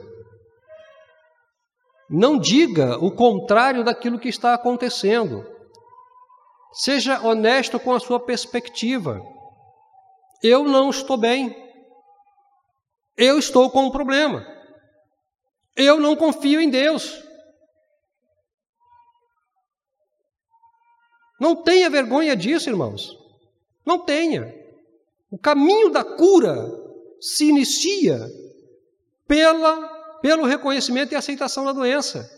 Não 2.10 2.40
diga 2.40 2.98
o 2.98 3.12
contrário 3.12 3.84
daquilo 3.84 4.20
que 4.20 4.30
está 4.30 4.54
acontecendo. 4.54 5.46
Seja 6.72 7.22
honesto 7.22 7.80
com 7.80 7.94
a 7.94 8.00
sua 8.00 8.20
perspectiva. 8.20 9.22
Eu 10.42 10.64
não 10.64 10.90
estou 10.90 11.18
bem. 11.18 11.56
Eu 13.18 13.38
estou 13.38 13.70
com 13.70 13.86
um 13.86 13.92
problema. 13.92 14.46
Eu 15.76 16.00
não 16.00 16.16
confio 16.16 16.62
em 16.62 16.70
Deus. 16.70 17.22
Não 21.40 21.64
tenha 21.64 21.90
vergonha 21.90 22.36
disso, 22.36 22.70
irmãos. 22.70 23.18
Não 23.86 24.06
tenha. 24.06 24.59
O 25.32 25.38
caminho 25.38 25.90
da 25.90 26.04
cura 26.04 26.56
se 27.20 27.46
inicia 27.46 28.20
pela, 29.28 29.88
pelo 30.22 30.46
reconhecimento 30.46 31.14
e 31.14 31.16
aceitação 31.16 31.66
da 31.66 31.72
doença, 31.72 32.30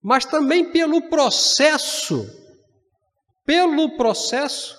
mas 0.00 0.24
também 0.24 0.70
pelo 0.70 1.08
processo, 1.08 2.26
pelo 3.44 3.96
processo 3.96 4.76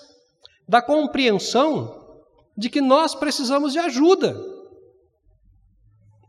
da 0.66 0.80
compreensão 0.80 2.02
de 2.56 2.70
que 2.70 2.80
nós 2.80 3.14
precisamos 3.14 3.72
de 3.72 3.78
ajuda. 3.78 4.34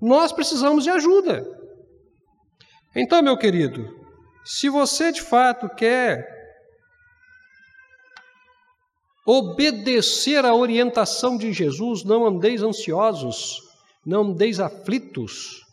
Nós 0.01 0.31
precisamos 0.31 0.83
de 0.83 0.89
ajuda. 0.89 1.45
Então, 2.95 3.21
meu 3.21 3.37
querido, 3.37 4.05
se 4.43 4.69
você 4.69 5.11
de 5.11 5.21
fato 5.21 5.69
quer 5.69 6.44
obedecer 9.25 10.45
à 10.45 10.53
orientação 10.53 11.35
de 11.35 11.51
Jesus, 11.51 12.03
não 12.03 12.27
andeis 12.27 12.61
ansiosos, 12.61 13.59
não 14.05 14.21
andeis 14.21 14.59
aflitos. 14.59 15.65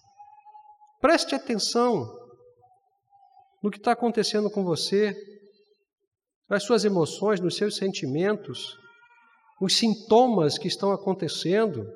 Preste 1.00 1.34
atenção 1.34 2.10
no 3.62 3.70
que 3.70 3.76
está 3.76 3.92
acontecendo 3.92 4.50
com 4.50 4.64
você, 4.64 5.14
nas 6.48 6.64
suas 6.64 6.84
emoções, 6.84 7.40
nos 7.40 7.56
seus 7.56 7.76
sentimentos, 7.76 8.78
os 9.60 9.76
sintomas 9.76 10.58
que 10.58 10.66
estão 10.66 10.90
acontecendo, 10.90 11.86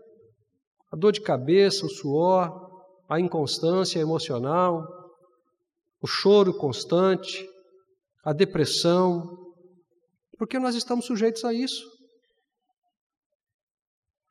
a 0.92 0.96
dor 0.96 1.12
de 1.12 1.20
cabeça, 1.20 1.86
o 1.86 1.90
suor, 1.90 2.70
a 3.08 3.18
inconstância 3.18 3.98
emocional, 3.98 4.86
o 6.00 6.06
choro 6.06 6.54
constante, 6.54 7.48
a 8.22 8.32
depressão, 8.32 9.45
porque 10.38 10.58
nós 10.58 10.74
estamos 10.74 11.06
sujeitos 11.06 11.44
a 11.44 11.52
isso. 11.52 11.84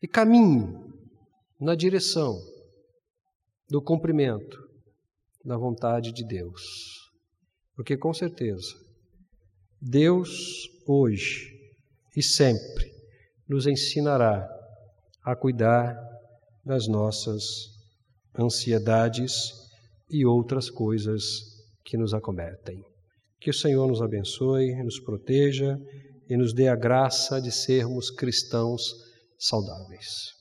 E 0.02 0.08
caminhe 0.08 0.68
na 1.60 1.76
direção 1.76 2.40
do 3.70 3.82
cumprimento 3.82 4.58
da 5.44 5.58
vontade 5.58 6.12
de 6.12 6.26
Deus. 6.26 6.62
Porque 7.76 7.98
com 7.98 8.14
certeza, 8.14 8.74
Deus 9.82 10.70
hoje 10.88 11.52
e 12.16 12.24
sempre 12.24 12.92
nos 13.48 13.68
ensinará 13.68 14.48
a 15.24 15.36
cuidar 15.36 15.96
das 16.64 16.88
nossas 16.88 17.44
ansiedades 18.38 19.52
e 20.10 20.26
outras 20.26 20.70
coisas 20.70 21.24
que 21.84 21.98
nos 21.98 22.14
acometem. 22.14 22.84
Que 23.46 23.52
o 23.52 23.54
Senhor 23.54 23.88
nos 23.88 24.02
abençoe, 24.02 24.74
nos 24.84 25.00
proteja 25.00 25.80
e 26.28 26.36
nos 26.36 26.52
dê 26.52 26.68
a 26.68 26.76
graça 26.76 27.40
de 27.40 27.52
sermos 27.52 28.10
cristãos 28.10 28.82
saudáveis. 29.38 30.35